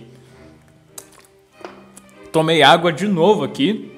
[2.31, 3.91] Tomei água de novo aqui,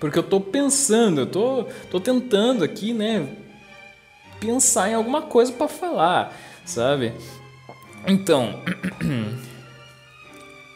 [0.00, 3.28] porque eu tô pensando, eu tô, tô tentando aqui, né,
[4.40, 6.34] pensar em alguma coisa para falar,
[6.64, 7.12] sabe?
[8.06, 8.60] Então,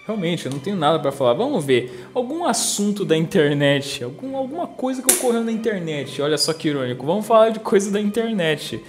[0.09, 1.35] Realmente, eu não tenho nada para falar.
[1.35, 2.09] Vamos ver.
[2.15, 4.03] Algum assunto da internet.
[4.03, 6.23] Algum, alguma coisa que ocorreu na internet.
[6.23, 7.05] Olha só que irônico.
[7.05, 8.83] Vamos falar de coisa da internet.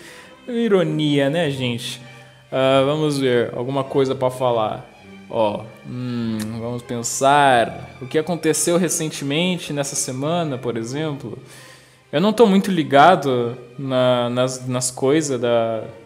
[0.48, 2.00] Ironia, né, gente?
[2.50, 3.54] Uh, vamos ver.
[3.54, 4.90] Alguma coisa para falar.
[5.30, 7.98] Ó, hum, vamos pensar.
[8.02, 11.38] O que aconteceu recentemente nessa semana, por exemplo?
[12.14, 15.38] Eu não estou muito ligado na, nas, nas coisas,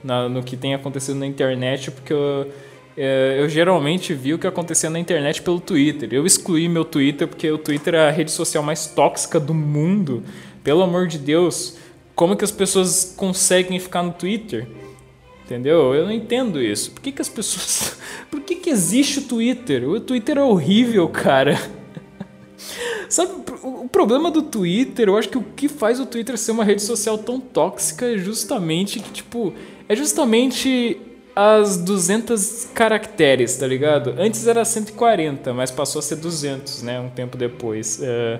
[0.03, 2.51] na, no que tem acontecido na internet, porque eu
[2.95, 6.09] eu geralmente vi o que acontecia na internet pelo Twitter.
[6.11, 10.23] Eu excluí meu Twitter porque o Twitter é a rede social mais tóxica do mundo.
[10.63, 11.77] Pelo amor de Deus,
[12.15, 14.67] como que as pessoas conseguem ficar no Twitter?
[15.45, 15.93] Entendeu?
[15.93, 16.91] Eu não entendo isso.
[16.91, 17.97] Por que, que as pessoas.
[18.29, 19.87] Por que, que existe o Twitter?
[19.87, 21.59] O Twitter é horrível, cara.
[23.09, 23.31] Sabe,
[23.61, 26.81] o problema do Twitter, eu acho que o que faz o Twitter ser uma rede
[26.81, 29.53] social tão tóxica é justamente que, tipo,
[29.87, 30.99] é justamente
[31.35, 34.13] as 200 caracteres, tá ligado?
[34.17, 36.99] Antes era 140, mas passou a ser 200, né?
[36.99, 37.99] Um tempo depois.
[38.01, 38.39] É,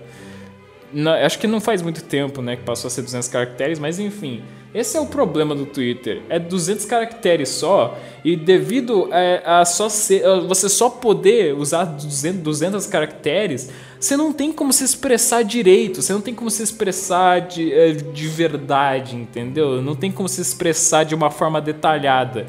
[0.93, 2.55] não, acho que não faz muito tempo, né?
[2.55, 4.43] Que passou a ser 200 caracteres, mas enfim.
[4.73, 6.21] Esse é o problema do Twitter.
[6.29, 11.85] É 200 caracteres só, e devido a, a só ser, a você só poder usar
[11.85, 13.69] 200, 200 caracteres,
[14.03, 17.91] você não tem como se expressar direito, você não tem como se expressar de, é,
[17.93, 19.81] de verdade, entendeu?
[19.81, 22.47] Não tem como se expressar de uma forma detalhada.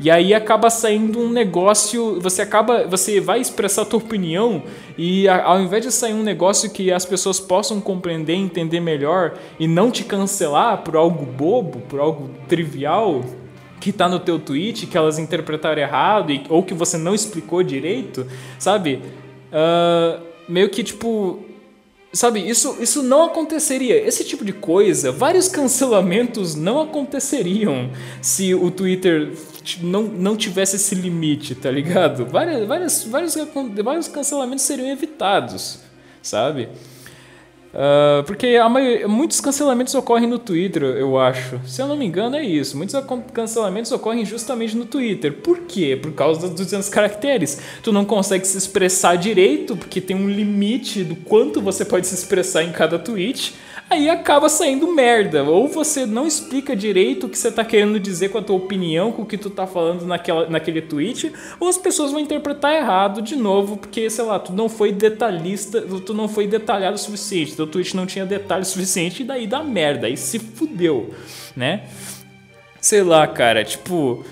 [0.00, 4.62] E aí acaba saindo um negócio, você acaba, você vai expressar a tua opinião
[4.96, 9.68] e ao invés de sair um negócio que as pessoas possam compreender, entender melhor e
[9.68, 13.22] não te cancelar por algo bobo, por algo trivial
[13.80, 18.26] que tá no teu tweet, que elas interpretaram errado ou que você não explicou direito,
[18.58, 19.02] sabe?
[19.52, 21.44] Uh, meio que tipo
[22.16, 23.96] Sabe, isso, isso não aconteceria.
[23.96, 27.90] Esse tipo de coisa, vários cancelamentos não aconteceriam
[28.22, 29.32] se o Twitter
[29.82, 32.24] não, não tivesse esse limite, tá ligado?
[32.24, 33.36] Várias, várias, vários,
[33.84, 35.80] vários cancelamentos seriam evitados,
[36.22, 36.70] sabe?
[37.76, 41.60] Uh, porque maioria, muitos cancelamentos ocorrem no Twitter, eu acho.
[41.66, 42.74] Se eu não me engano, é isso.
[42.74, 42.96] Muitos
[43.34, 45.34] cancelamentos ocorrem justamente no Twitter.
[45.34, 45.94] Por quê?
[46.00, 47.60] Por causa dos 200 caracteres.
[47.82, 52.14] Tu não consegue se expressar direito, porque tem um limite do quanto você pode se
[52.14, 53.54] expressar em cada tweet
[53.88, 55.42] aí acaba saindo merda.
[55.44, 59.12] Ou você não explica direito o que você está querendo dizer com a tua opinião,
[59.12, 63.22] com o que tu está falando naquela, naquele tweet, ou as pessoas vão interpretar errado
[63.22, 67.56] de novo, porque, sei lá, tu não foi detalhista, tu não foi detalhado o suficiente,
[67.56, 71.14] teu tweet não tinha detalhe suficiente, e daí dá merda, aí se fudeu,
[71.56, 71.84] né?
[72.80, 74.24] Sei lá, cara, tipo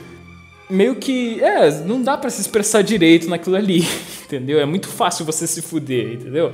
[0.69, 1.43] meio que.
[1.43, 3.85] É, não dá para se expressar direito naquilo ali,
[4.25, 4.61] entendeu?
[4.61, 6.53] É muito fácil você se fuder, entendeu?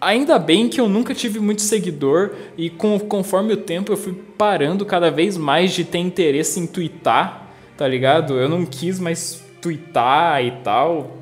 [0.00, 4.14] Ainda bem que eu nunca tive muito seguidor e com, conforme o tempo eu fui
[4.38, 8.38] parando cada vez mais de ter interesse em twittar, tá ligado?
[8.38, 11.18] Eu não quis mais twittar e tal,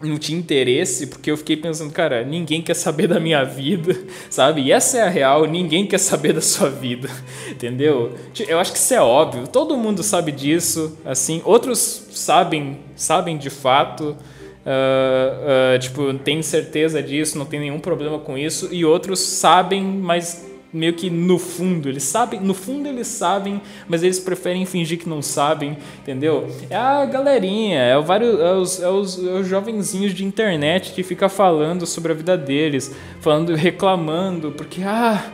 [0.00, 3.98] não tinha interesse, porque eu fiquei pensando, cara, ninguém quer saber da minha vida,
[4.30, 4.62] sabe?
[4.62, 7.10] E essa é a real, ninguém quer saber da sua vida,
[7.50, 8.14] entendeu?
[8.46, 13.50] Eu acho que isso é óbvio, todo mundo sabe disso, assim, outros sabem, sabem de
[13.50, 14.16] fato,
[14.60, 20.50] Uh, tipo, tem certeza disso, não tem nenhum problema com isso, e outros sabem, mas
[20.72, 25.08] meio que no fundo, eles sabem, no fundo eles sabem, mas eles preferem fingir que
[25.08, 26.48] não sabem, entendeu?
[26.68, 30.92] É a galerinha, é, o vários, é, os, é, os, é os jovenzinhos de internet
[30.92, 35.24] que fica falando sobre a vida deles, falando, reclamando, porque, ah,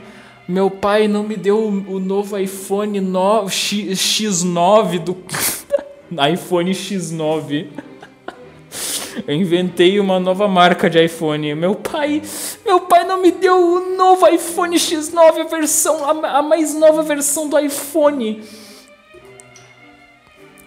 [0.49, 5.17] meu pai não me deu o, o novo iPhone 9, X, X9 do
[6.33, 7.67] iPhone X9.
[9.27, 11.55] Eu inventei uma nova marca de iPhone.
[11.55, 12.23] Meu pai,
[12.65, 17.03] meu pai não me deu o novo iPhone X9, a versão, a, a mais nova
[17.03, 18.43] versão do iPhone.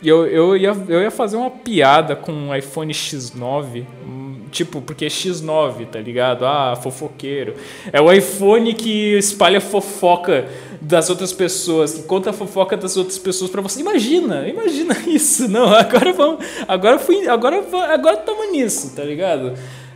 [0.01, 3.83] E eu, eu, ia, eu ia fazer uma piada com o iPhone X9,
[4.49, 6.45] tipo, porque é X9, tá ligado?
[6.45, 7.55] Ah, fofoqueiro.
[7.91, 10.47] É o iPhone que espalha fofoca
[10.81, 13.81] das outras pessoas, que conta a fofoca das outras pessoas para você.
[13.81, 15.47] Imagina, imagina isso.
[15.47, 17.63] Não, agora vamos, agora fui, agora
[17.93, 19.53] agora estamos nisso, tá ligado?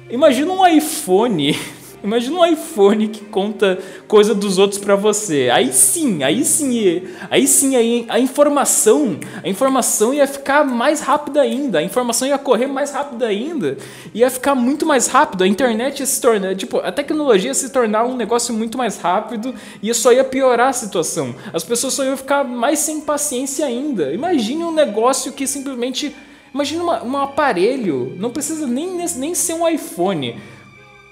[0.10, 1.58] Imagina um iPhone
[2.04, 3.80] Imagina um iPhone que conta
[4.10, 5.50] coisa dos outros para você.
[5.54, 7.02] Aí sim, aí sim,
[7.32, 12.38] aí sim aí a informação, a informação ia ficar mais rápida ainda, a informação ia
[12.38, 13.78] correr mais rápido ainda,
[14.14, 17.70] ia ficar muito mais rápido, a internet ia se tornar, tipo, a tecnologia ia se
[17.70, 21.34] tornar um negócio muito mais rápido e isso só ia piorar a situação.
[21.54, 24.12] As pessoas só iam ficar mais sem paciência ainda.
[24.12, 26.14] Imagine um negócio que simplesmente
[26.54, 30.40] Imagina um aparelho, não precisa nem, nem ser um iPhone.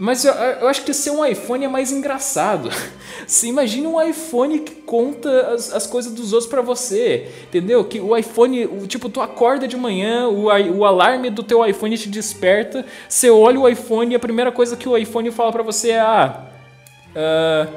[0.02, 2.72] Mas eu, eu, acho que ser um iPhone é mais engraçado.
[3.28, 7.86] Você imagina um iPhone que conta as, as coisas dos outros para você, entendeu?
[7.86, 11.96] Que o iPhone, o, tipo, tu acorda de manhã, o, o alarme do teu iPhone
[12.00, 15.62] te desperta, você olha o iPhone e a primeira coisa que o iPhone fala para
[15.62, 16.46] você é: ah,
[17.16, 17.72] uh,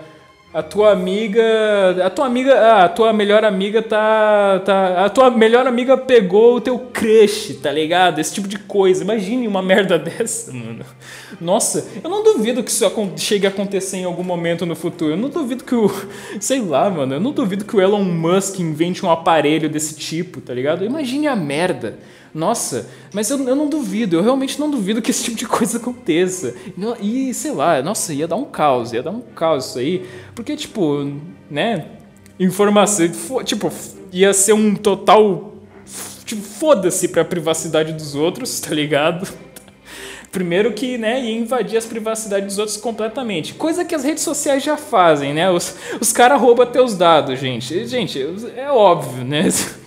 [0.55, 5.67] a tua amiga, a tua amiga, a tua melhor amiga tá, tá, a tua melhor
[5.67, 8.21] amiga pegou o teu crush, tá ligado?
[8.21, 9.03] Esse tipo de coisa.
[9.03, 10.85] Imagine uma merda dessa, mano.
[11.41, 15.15] Nossa, eu não duvido que isso chegue a acontecer em algum momento no futuro.
[15.15, 15.91] Eu não duvido que o,
[16.39, 20.41] sei lá, mano, eu não duvido que o Elon Musk invente um aparelho desse tipo,
[20.41, 20.85] tá ligado?
[20.85, 21.99] Imagine a merda.
[22.35, 25.79] Nossa, mas eu, eu não duvido, eu realmente não duvido que esse tipo de coisa
[25.79, 26.53] aconteça.
[27.01, 30.05] E, sei lá, nossa, ia dar um caos, ia dar um caos isso aí.
[30.35, 31.13] Porque, tipo,
[31.49, 31.87] né?
[32.39, 33.09] Informação,
[33.45, 33.71] tipo,
[34.13, 35.55] ia ser um total.
[36.25, 39.33] Tipo, foda-se pra privacidade dos outros, tá ligado?
[40.33, 43.55] Primeiro que, né, ia invadir as privacidades dos outros completamente.
[43.55, 45.49] Coisa que as redes sociais já fazem, né?
[45.49, 47.87] Os, os caras roubam teus dados, gente.
[47.87, 48.21] Gente,
[48.57, 49.49] é óbvio, né?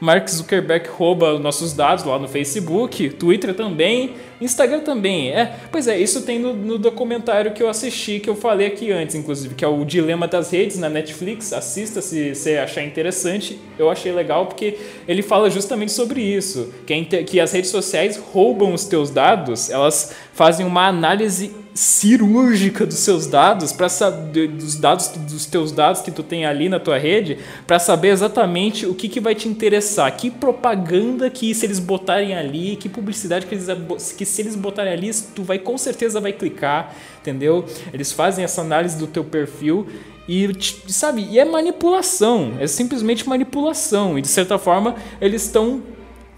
[0.00, 5.30] Mark Zuckerberg rouba nossos dados lá no Facebook, Twitter também, Instagram também.
[5.30, 8.92] É, pois é, isso tem no, no, documentário que eu assisti, que eu falei aqui
[8.92, 11.52] antes, inclusive, que é o Dilema das Redes na Netflix.
[11.52, 13.58] Assista se você achar interessante.
[13.78, 18.72] Eu achei legal porque ele fala justamente sobre isso, que, que as redes sociais roubam
[18.72, 25.46] os teus dados, elas fazem uma análise cirúrgica dos seus dados para dos dados dos
[25.46, 29.20] teus dados que tu tem ali na tua rede para saber exatamente o que, que
[29.20, 33.68] vai te interessar que propaganda que se eles botarem ali que publicidade que eles
[34.12, 37.64] que se eles botarem ali tu vai com certeza vai clicar entendeu?
[37.94, 39.86] Eles fazem essa análise do teu perfil
[40.28, 40.50] e
[40.88, 45.80] sabe e é manipulação é simplesmente manipulação e de certa forma eles estão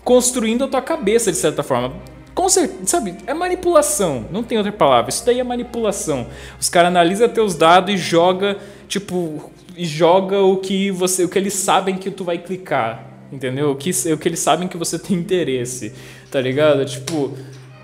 [0.05, 1.95] construindo a tua cabeça de certa forma
[2.41, 3.17] com certeza, sabe?
[3.27, 4.25] É manipulação.
[4.31, 5.11] Não tem outra palavra.
[5.11, 6.27] Isso daí é manipulação.
[6.59, 8.57] Os caras analisam teus dados e joga,
[8.89, 13.73] tipo, e joga o que você, o que eles sabem que tu vai clicar, entendeu?
[13.73, 15.93] O que, o que eles sabem que você tem interesse,
[16.31, 16.83] tá ligado?
[16.87, 17.37] Tipo,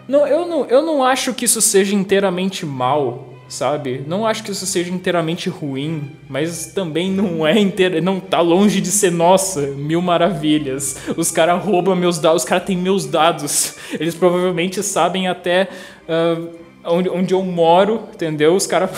[0.08, 4.02] não, eu não, eu não acho que isso seja inteiramente mal, sabe?
[4.06, 8.80] Não acho que isso seja inteiramente ruim, mas também não é inteira, não tá longe
[8.80, 10.96] de ser nossa, mil maravilhas.
[11.16, 13.76] Os caras roubam meus dados, os caras têm meus dados.
[13.98, 15.68] Eles provavelmente sabem até
[16.08, 16.48] uh,
[16.84, 18.54] onde, onde eu moro, entendeu?
[18.54, 18.90] Os caras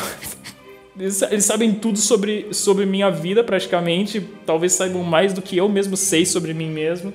[0.98, 5.68] eles, eles sabem tudo sobre, sobre minha vida praticamente, talvez saibam mais do que eu
[5.68, 7.12] mesmo sei sobre mim mesmo.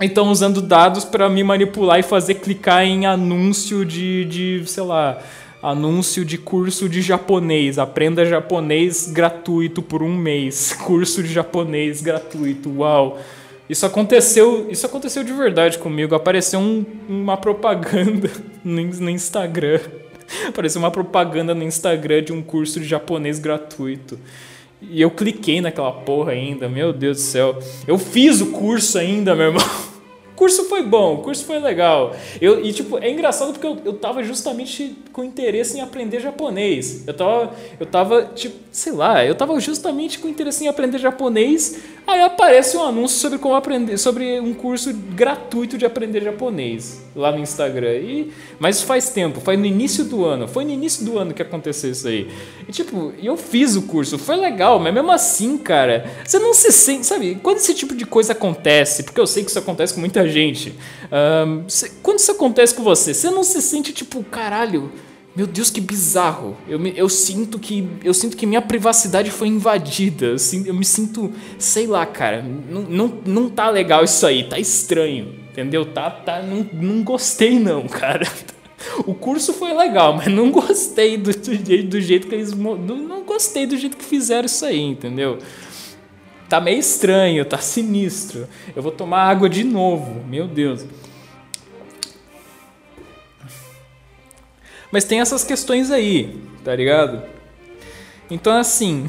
[0.00, 5.22] Então usando dados para me manipular e fazer clicar em anúncio de, de sei lá,
[5.62, 7.78] Anúncio de curso de japonês.
[7.78, 10.72] Aprenda japonês gratuito por um mês.
[10.84, 12.78] Curso de japonês gratuito.
[12.78, 13.20] Uau!
[13.70, 16.16] Isso aconteceu, isso aconteceu de verdade comigo.
[16.16, 18.28] Apareceu um, uma propaganda
[18.64, 19.78] no, no Instagram.
[20.48, 24.18] Apareceu uma propaganda no Instagram de um curso de japonês gratuito.
[24.80, 27.58] E eu cliquei naquela porra ainda, meu Deus do céu.
[27.86, 29.64] Eu fiz o curso ainda, meu irmão.
[30.42, 32.16] curso foi bom, o curso foi legal.
[32.40, 37.06] Eu, e, tipo, é engraçado porque eu, eu tava justamente com interesse em aprender japonês.
[37.06, 41.78] Eu tava, eu tava, tipo, sei lá, eu tava justamente com interesse em aprender japonês.
[42.06, 47.30] Aí aparece um anúncio sobre como aprender, sobre um curso gratuito de aprender japonês lá
[47.30, 47.94] no Instagram.
[47.94, 50.48] E, mas faz tempo, foi no início do ano.
[50.48, 52.28] Foi no início do ano que aconteceu isso aí.
[52.68, 56.72] E, tipo, eu fiz o curso, foi legal, mas mesmo assim, cara, você não se
[56.72, 57.38] sente, sabe?
[57.42, 60.74] Quando esse tipo de coisa acontece, porque eu sei que isso acontece com muita gente.
[61.12, 61.64] Um,
[62.02, 64.90] quando isso acontece com você, você não se sente tipo, caralho,
[65.34, 66.56] meu Deus, que bizarro.
[66.68, 70.26] Eu, me, eu sinto que eu sinto que minha privacidade foi invadida.
[70.26, 74.58] Eu, eu me sinto, sei lá, cara, não, não, não tá legal isso aí, tá
[74.58, 75.86] estranho, entendeu?
[75.86, 78.26] Tá, tá, não, não gostei não, cara.
[79.06, 82.52] O curso foi legal, mas não gostei do, do, do jeito que eles.
[82.52, 85.38] Não gostei do jeito que fizeram isso aí, entendeu?
[86.48, 88.46] Tá meio estranho, tá sinistro.
[88.74, 90.84] Eu vou tomar água de novo, meu Deus.
[94.92, 97.22] Mas tem essas questões aí, tá ligado?
[98.30, 99.06] Então, assim,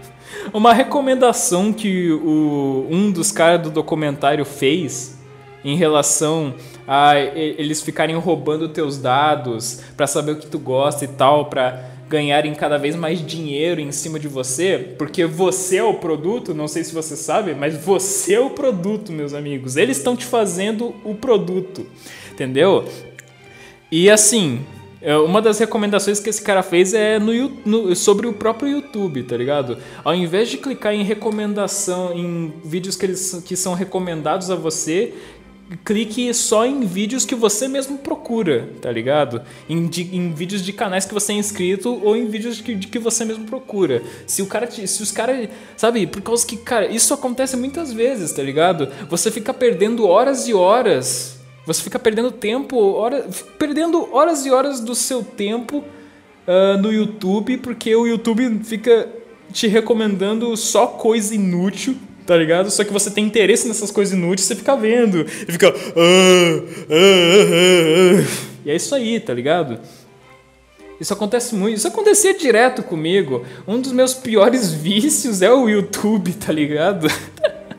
[0.52, 5.16] uma recomendação que o, um dos caras do documentário fez
[5.64, 6.54] em relação
[6.86, 11.90] a eles ficarem roubando teus dados para saber o que tu gosta e tal, para
[12.08, 16.68] ganharem cada vez mais dinheiro em cima de você, porque você é o produto, não
[16.68, 19.76] sei se você sabe, mas você é o produto, meus amigos.
[19.76, 21.86] Eles estão te fazendo o produto,
[22.30, 22.84] entendeu?
[23.90, 24.60] E assim,
[25.16, 29.36] uma das recomendações que esse cara fez é no, no, sobre o próprio YouTube, tá
[29.36, 29.78] ligado?
[30.04, 35.12] Ao invés de clicar em recomendação, em vídeos que, eles, que são recomendados a você,
[35.84, 39.42] clique só em vídeos que você mesmo procura, tá ligado?
[39.68, 42.74] Em, de, em vídeos de canais que você é inscrito ou em vídeos de que,
[42.74, 44.02] de que você mesmo procura.
[44.26, 46.06] Se o cara, te, se os caras, sabe?
[46.06, 48.88] Por causa que, cara, isso acontece muitas vezes, tá ligado?
[49.08, 51.41] Você fica perdendo horas e horas.
[51.66, 57.58] Você fica perdendo tempo, horas, perdendo horas e horas do seu tempo uh, no YouTube
[57.58, 59.08] porque o YouTube fica
[59.52, 61.96] te recomendando só coisa inútil
[62.26, 62.70] tá ligado?
[62.70, 65.26] Só que você tem interesse nessas coisas inúteis, você fica vendo.
[65.48, 65.68] E fica.
[65.68, 68.24] Ah, ah,
[68.64, 69.80] e é isso aí, tá ligado?
[71.00, 71.76] Isso acontece muito.
[71.76, 73.44] Isso acontecia direto comigo.
[73.66, 77.08] Um dos meus piores vícios é o YouTube, tá ligado?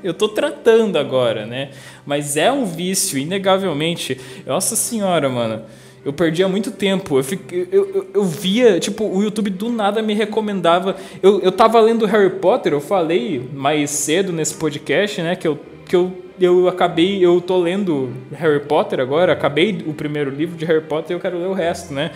[0.04, 1.70] Eu tô tratando agora, né?
[2.06, 4.20] Mas é um vício, inegavelmente.
[4.46, 5.64] Nossa senhora, mano.
[6.06, 7.18] Eu perdia muito tempo.
[7.18, 10.98] Eu, fiquei, eu, eu, eu, via, tipo, o YouTube do nada me recomendava.
[11.22, 15.36] Eu, eu tava lendo Harry Potter, eu falei mais cedo nesse podcast, né?
[15.36, 20.30] Que eu, que eu, eu acabei, eu tô lendo Harry Potter agora, acabei o primeiro
[20.30, 22.12] livro de Harry Potter e eu quero ler o resto, né?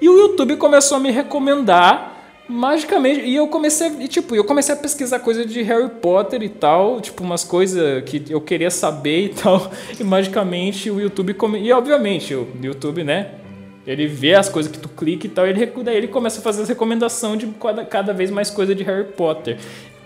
[0.00, 2.17] E o YouTube começou a me recomendar
[2.48, 6.48] magicamente e eu comecei e tipo eu comecei a pesquisar coisas de Harry Potter e
[6.48, 11.60] tal tipo umas coisas que eu queria saber e tal e magicamente o YouTube come...
[11.60, 13.32] e obviamente o YouTube né
[13.86, 16.42] ele vê as coisas que tu clica e tal e ele daí ele começa a
[16.42, 19.58] fazer as recomendação de cada, cada vez mais coisa de Harry Potter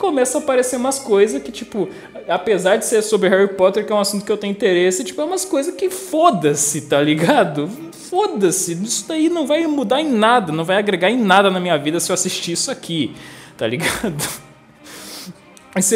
[0.03, 1.89] começa a aparecer umas coisas que, tipo,
[2.29, 5.21] apesar de ser sobre Harry Potter, que é um assunto que eu tenho interesse, tipo,
[5.21, 7.71] é umas coisas que foda-se, tá ligado?
[8.11, 11.79] Foda-se, isso daí não vai mudar em nada, não vai agregar em nada na minha
[11.79, 13.15] vida se eu assistir isso aqui,
[13.57, 14.23] tá ligado?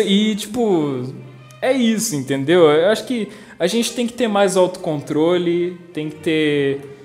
[0.06, 1.12] E, tipo,
[1.60, 2.62] é isso, entendeu?
[2.62, 3.28] Eu acho que
[3.58, 6.95] a gente tem que ter mais autocontrole, tem que ter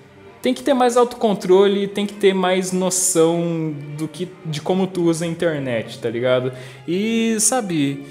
[0.42, 5.04] tem que ter mais autocontrole, tem que ter mais noção do que de como tu
[5.04, 6.52] usa a internet, tá ligado?
[6.88, 8.04] E sabe,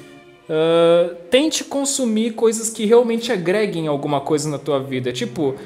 [0.48, 5.12] uh, tente consumir coisas que realmente agreguem alguma coisa na tua vida.
[5.12, 5.56] Tipo,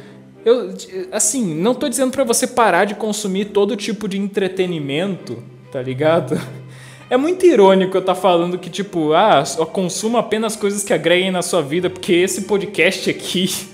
[0.44, 0.74] eu
[1.12, 6.40] assim, não tô dizendo para você parar de consumir todo tipo de entretenimento, tá ligado?
[7.10, 11.30] É muito irônico eu estar tá falando que, tipo, ah, consuma apenas coisas que agreguem
[11.30, 13.50] na sua vida, porque esse podcast aqui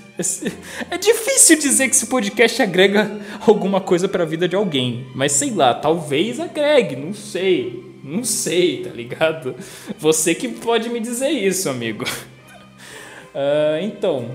[0.89, 5.31] É difícil dizer que esse podcast agrega alguma coisa para a vida de alguém, mas
[5.31, 7.91] sei lá, talvez agregue, não sei.
[8.03, 9.55] Não sei, tá ligado?
[9.99, 12.03] Você que pode me dizer isso, amigo.
[12.03, 14.31] Uh, então,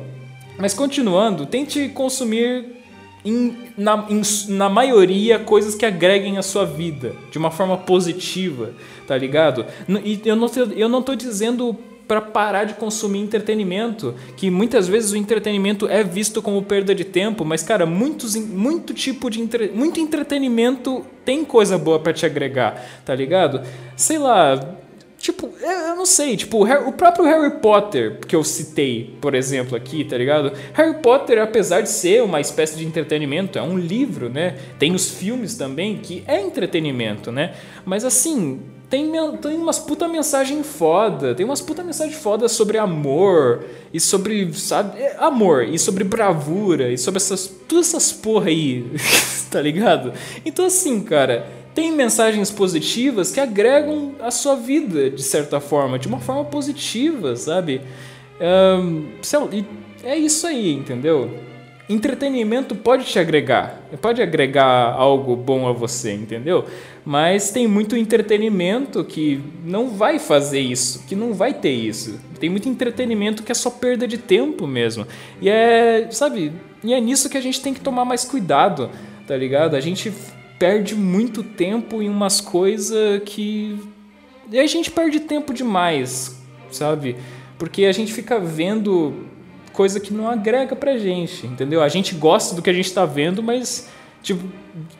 [0.56, 2.76] mas continuando, tente consumir
[3.76, 4.06] na,
[4.48, 8.72] na maioria coisas que agreguem a sua vida de uma forma positiva,
[9.06, 9.66] tá ligado?
[10.04, 11.76] E eu não, eu não tô dizendo
[12.06, 17.04] para parar de consumir entretenimento, que muitas vezes o entretenimento é visto como perda de
[17.04, 22.24] tempo, mas cara, muitos, muito tipo de entre, muito entretenimento tem coisa boa para te
[22.24, 23.62] agregar, tá ligado?
[23.96, 24.76] Sei lá,
[25.18, 30.04] Tipo, eu não sei, tipo, o próprio Harry Potter, que eu citei, por exemplo, aqui,
[30.04, 30.52] tá ligado?
[30.74, 34.56] Harry Potter, apesar de ser uma espécie de entretenimento, é um livro, né?
[34.78, 37.54] Tem os filmes também, que é entretenimento, né?
[37.84, 38.60] Mas assim,
[38.96, 44.52] tem, tem umas puta mensagem foda, tem umas puta mensagem foda sobre amor e sobre,
[44.54, 48.86] sabe, é, amor e sobre bravura e sobre essas, todas essas porra aí,
[49.50, 50.12] tá ligado?
[50.44, 56.08] Então assim, cara, tem mensagens positivas que agregam a sua vida de certa forma, de
[56.08, 57.82] uma forma positiva, sabe?
[58.40, 59.08] Um,
[60.02, 61.30] é isso aí, entendeu?
[61.88, 66.64] Entretenimento pode te agregar, pode agregar algo bom a você, entendeu?
[67.06, 72.18] Mas tem muito entretenimento que não vai fazer isso, que não vai ter isso.
[72.40, 75.06] Tem muito entretenimento que é só perda de tempo mesmo.
[75.40, 76.52] E é, sabe,
[76.82, 78.90] e é nisso que a gente tem que tomar mais cuidado,
[79.24, 79.76] tá ligado?
[79.76, 80.12] A gente
[80.58, 83.78] perde muito tempo em umas coisas que.
[84.50, 86.36] E a gente perde tempo demais,
[86.72, 87.14] sabe?
[87.56, 89.26] Porque a gente fica vendo
[89.72, 91.82] coisa que não agrega pra gente, entendeu?
[91.82, 93.88] A gente gosta do que a gente tá vendo, mas,
[94.26, 94.42] tipo,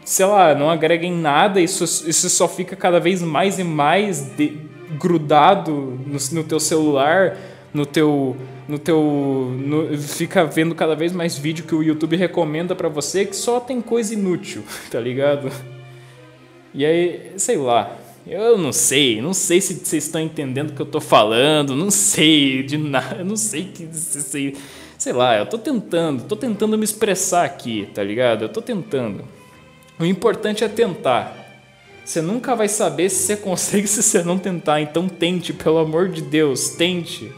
[0.04, 4.20] sei lá, não agrega em nada, isso, isso só fica cada vez mais e mais
[4.36, 4.56] de,
[5.00, 7.36] grudado no, no teu celular,
[7.74, 8.36] no teu
[8.68, 13.24] no teu no, fica vendo cada vez mais vídeo que o YouTube recomenda para você
[13.24, 15.50] que só tem coisa inútil, tá ligado?
[16.72, 17.96] E aí, sei lá,
[18.26, 21.90] eu não sei, não sei se vocês estão entendendo o que eu tô falando, não
[21.90, 24.54] sei de nada, não sei que sei,
[25.06, 28.42] sei lá, eu tô tentando, tô tentando me expressar aqui, tá ligado?
[28.42, 29.22] Eu tô tentando.
[30.00, 31.62] O importante é tentar.
[32.04, 36.08] Você nunca vai saber se você consegue se você não tentar, então tente, pelo amor
[36.08, 37.32] de Deus, tente.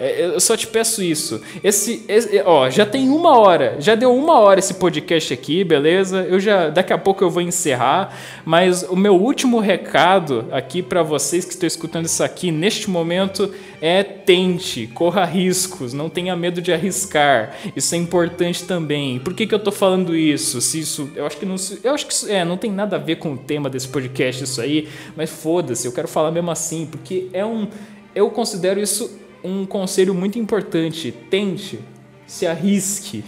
[0.00, 1.42] É, eu só te peço isso.
[1.62, 6.22] Esse, esse, ó, já tem uma hora, já deu uma hora esse podcast aqui, beleza?
[6.22, 11.02] Eu já, daqui a pouco eu vou encerrar, mas o meu último recado aqui para
[11.02, 16.62] vocês que estão escutando isso aqui neste momento é tente, corra riscos, não tenha medo
[16.62, 17.54] de arriscar.
[17.76, 19.18] Isso é importante também.
[19.18, 20.62] Por que, que eu tô falando isso?
[20.62, 22.98] Se isso, eu acho que não, eu acho que isso, é, não tem nada a
[22.98, 26.86] ver com o tema desse podcast isso aí, mas foda-se, eu quero falar mesmo assim,
[26.86, 27.68] porque é um
[28.14, 31.78] eu considero isso um conselho muito importante: tente,
[32.26, 33.24] se arrisque.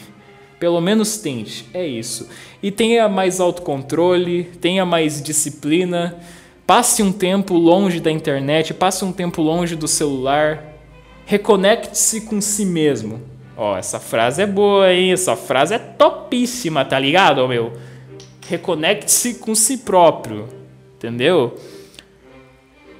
[0.58, 2.28] Pelo menos tente, é isso.
[2.62, 6.20] E tenha mais autocontrole, tenha mais disciplina,
[6.64, 10.62] passe um tempo longe da internet, passe um tempo longe do celular,
[11.26, 13.20] reconecte-se com si mesmo.
[13.56, 15.12] Ó, essa frase é boa, hein?
[15.12, 17.72] Essa frase é topíssima, tá ligado, meu?
[18.46, 20.48] Reconecte-se com si próprio,
[20.96, 21.56] entendeu?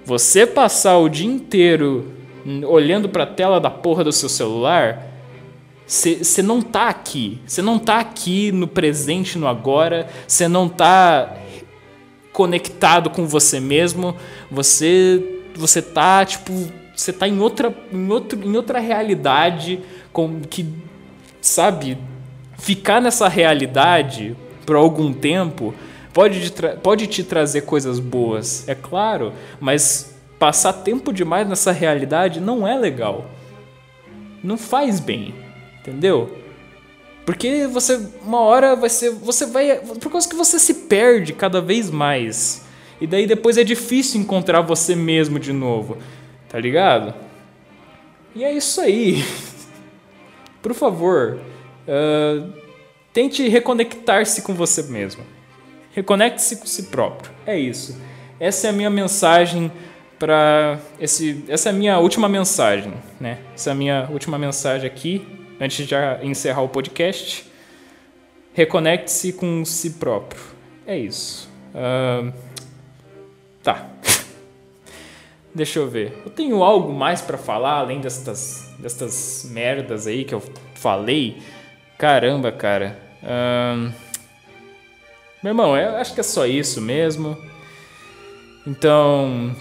[0.04, 2.12] Você passar o dia inteiro
[2.66, 5.06] olhando para a tela da porra do seu celular,
[5.86, 7.40] você não tá aqui.
[7.46, 10.08] Você não tá aqui no presente, no agora.
[10.26, 11.36] Você não tá
[12.32, 14.16] conectado com você mesmo.
[14.50, 16.50] Você você tá tipo,
[16.96, 19.80] você tá em outra em outro, em outra realidade
[20.12, 20.66] com que
[21.42, 21.98] sabe,
[22.56, 25.74] ficar nessa realidade por algum tempo
[26.12, 30.11] pode te, pode te trazer coisas boas, é claro, mas
[30.42, 33.30] passar tempo demais nessa realidade não é legal.
[34.42, 35.32] Não faz bem,
[35.78, 36.36] entendeu?
[37.24, 41.60] Porque você uma hora vai ser, você vai, por causa que você se perde cada
[41.60, 42.66] vez mais.
[43.00, 45.98] E daí depois é difícil encontrar você mesmo de novo.
[46.48, 47.14] Tá ligado?
[48.34, 49.24] E é isso aí.
[50.60, 51.38] Por favor,
[51.86, 52.52] uh,
[53.12, 55.22] tente reconectar-se com você mesmo.
[55.92, 57.30] Reconecte-se com si próprio.
[57.46, 57.96] É isso.
[58.40, 59.70] Essa é a minha mensagem
[60.22, 63.38] para esse essa é a minha última mensagem, né?
[63.56, 65.26] Essa é a minha última mensagem aqui
[65.60, 67.44] antes de encerrar o podcast.
[68.54, 70.40] Reconecte-se com si próprio.
[70.86, 71.50] É isso.
[71.74, 72.32] Uh,
[73.64, 73.90] tá.
[75.52, 76.16] Deixa eu ver.
[76.24, 80.42] Eu tenho algo mais para falar além destas, destas merdas aí que eu
[80.76, 81.42] falei?
[81.98, 82.96] Caramba, cara.
[83.24, 83.92] Uh,
[85.42, 87.36] meu irmão, eu acho que é só isso mesmo.
[88.64, 89.52] Então,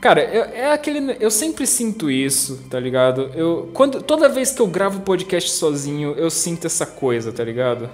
[0.00, 1.16] Cara, eu, é aquele.
[1.20, 3.30] Eu sempre sinto isso, tá ligado?
[3.34, 7.90] Eu, quando, toda vez que eu gravo podcast sozinho, eu sinto essa coisa, tá ligado?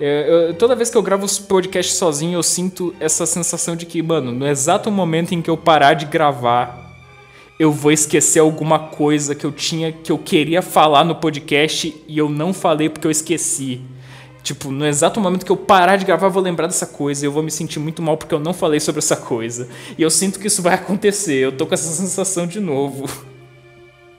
[0.00, 3.84] Eu, eu, toda vez que eu gravo os podcasts sozinho, eu sinto essa sensação de
[3.84, 6.84] que, mano, no exato momento em que eu parar de gravar,
[7.60, 12.18] eu vou esquecer alguma coisa que eu tinha, que eu queria falar no podcast e
[12.18, 13.82] eu não falei porque eu esqueci.
[14.44, 17.26] Tipo, no exato momento que eu parar de gravar, eu vou lembrar dessa coisa e
[17.26, 19.66] eu vou me sentir muito mal porque eu não falei sobre essa coisa.
[19.96, 21.36] E eu sinto que isso vai acontecer.
[21.36, 23.08] Eu tô com essa sensação de novo.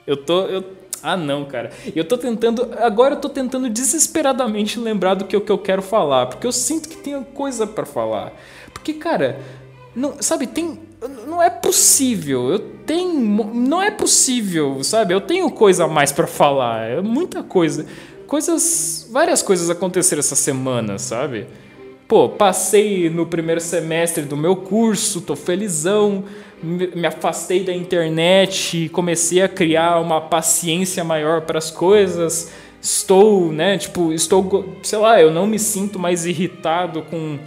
[0.04, 0.46] Eu tô.
[0.46, 0.64] Eu,
[1.00, 1.70] ah, não, cara.
[1.94, 2.68] Eu tô tentando.
[2.78, 6.26] Agora eu tô tentando desesperadamente lembrar do que, que eu quero falar.
[6.26, 8.32] Porque eu sinto que tem coisa para falar.
[8.74, 9.38] Porque, cara,
[9.94, 10.80] não, sabe, tem.
[11.28, 12.50] Não é possível.
[12.50, 13.44] Eu tenho.
[13.54, 15.14] Não é possível, sabe?
[15.14, 16.82] Eu tenho coisa a mais para falar.
[16.82, 17.86] É muita coisa
[18.26, 21.46] coisas, várias coisas aconteceram essa semana, sabe?
[22.08, 26.24] Pô, passei no primeiro semestre do meu curso, tô felizão,
[26.62, 32.52] me afastei da internet, comecei a criar uma paciência maior para as coisas.
[32.80, 37.38] Estou, né, tipo, estou, sei lá, eu não me sinto mais irritado com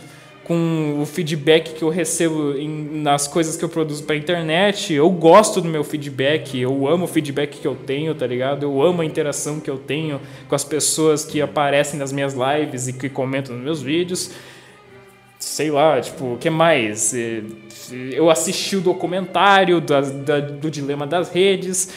[0.50, 2.68] com o feedback que eu recebo em,
[3.04, 4.92] nas coisas que eu produzo para internet.
[4.92, 8.64] Eu gosto do meu feedback, eu amo o feedback que eu tenho, tá ligado?
[8.64, 12.88] Eu amo a interação que eu tenho com as pessoas que aparecem nas minhas lives
[12.88, 14.32] e que comentam nos meus vídeos.
[15.38, 17.14] Sei lá, tipo, o que mais?
[18.12, 21.92] Eu assisti o documentário do Dilema das Redes.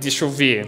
[0.00, 0.66] Deixa eu ver.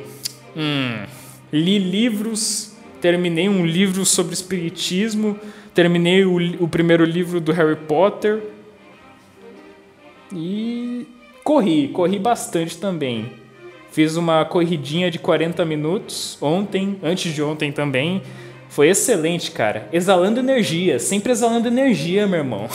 [0.55, 1.07] Hum,
[1.51, 5.41] li livros, terminei um livro sobre espiritismo
[5.77, 8.43] terminei o, o primeiro livro do Harry Potter.
[10.35, 11.07] E
[11.45, 13.31] corri, corri bastante também.
[13.93, 18.23] Fiz uma corridinha de 40 minutos ontem, antes de ontem também.
[18.71, 19.87] Foi excelente, cara.
[19.93, 22.69] Exalando energia, sempre exalando energia, meu irmão.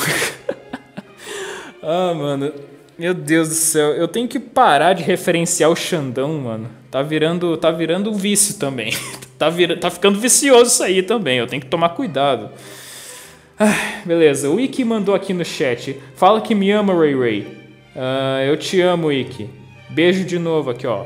[1.81, 2.53] ah, mano.
[2.99, 6.69] Meu Deus do céu, eu tenho que parar de referenciar o Xandão, mano.
[6.91, 8.93] Tá virando, tá virando um vício também.
[9.39, 11.39] tá, vira, tá ficando vicioso isso aí também.
[11.39, 12.51] Eu tenho que tomar cuidado.
[13.63, 15.95] Ah, beleza, o Iki mandou aqui no chat.
[16.15, 17.41] Fala que me ama, Ray Ray.
[17.95, 19.47] Uh, eu te amo, Iki.
[19.87, 21.05] Beijo de novo aqui, ó.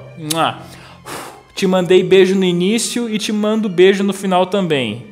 [1.53, 5.07] Te mandei beijo no início e te mando beijo no final também.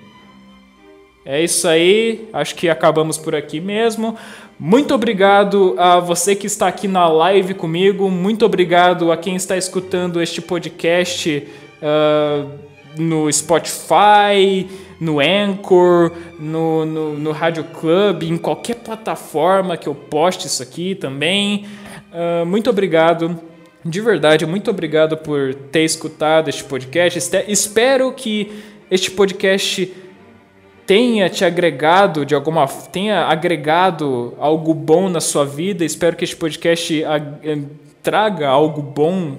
[1.25, 4.15] É isso aí, acho que acabamos por aqui mesmo.
[4.57, 8.09] Muito obrigado a você que está aqui na live comigo.
[8.09, 11.45] Muito obrigado a quem está escutando este podcast
[11.81, 12.49] uh,
[12.97, 14.65] no Spotify,
[15.03, 20.95] no Anchor, no, no, no Radio Club, em qualquer plataforma que eu poste isso aqui
[20.95, 21.65] também.
[22.11, 23.37] Uh, muito obrigado.
[23.83, 27.19] De verdade, muito obrigado por ter escutado este podcast.
[27.47, 29.93] Espero que este podcast
[30.85, 35.83] tenha te agregado de alguma tenha agregado algo bom na sua vida.
[35.83, 37.59] Espero que este podcast eh,
[38.01, 39.35] traga algo bom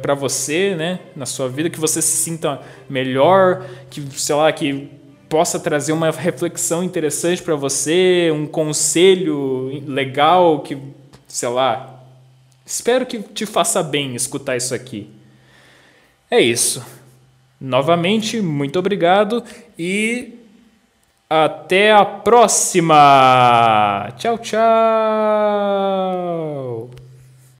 [0.00, 4.88] para você, né, na sua vida, que você se sinta melhor, que sei lá, que
[5.28, 10.76] possa trazer uma reflexão interessante para você, um conselho legal que,
[11.26, 12.02] sei lá,
[12.66, 15.10] espero que te faça bem escutar isso aqui.
[16.30, 16.84] É isso.
[17.60, 19.44] Novamente, muito obrigado
[19.78, 20.34] e
[21.30, 22.94] até a próxima.
[24.18, 24.62] Tchau, tchau.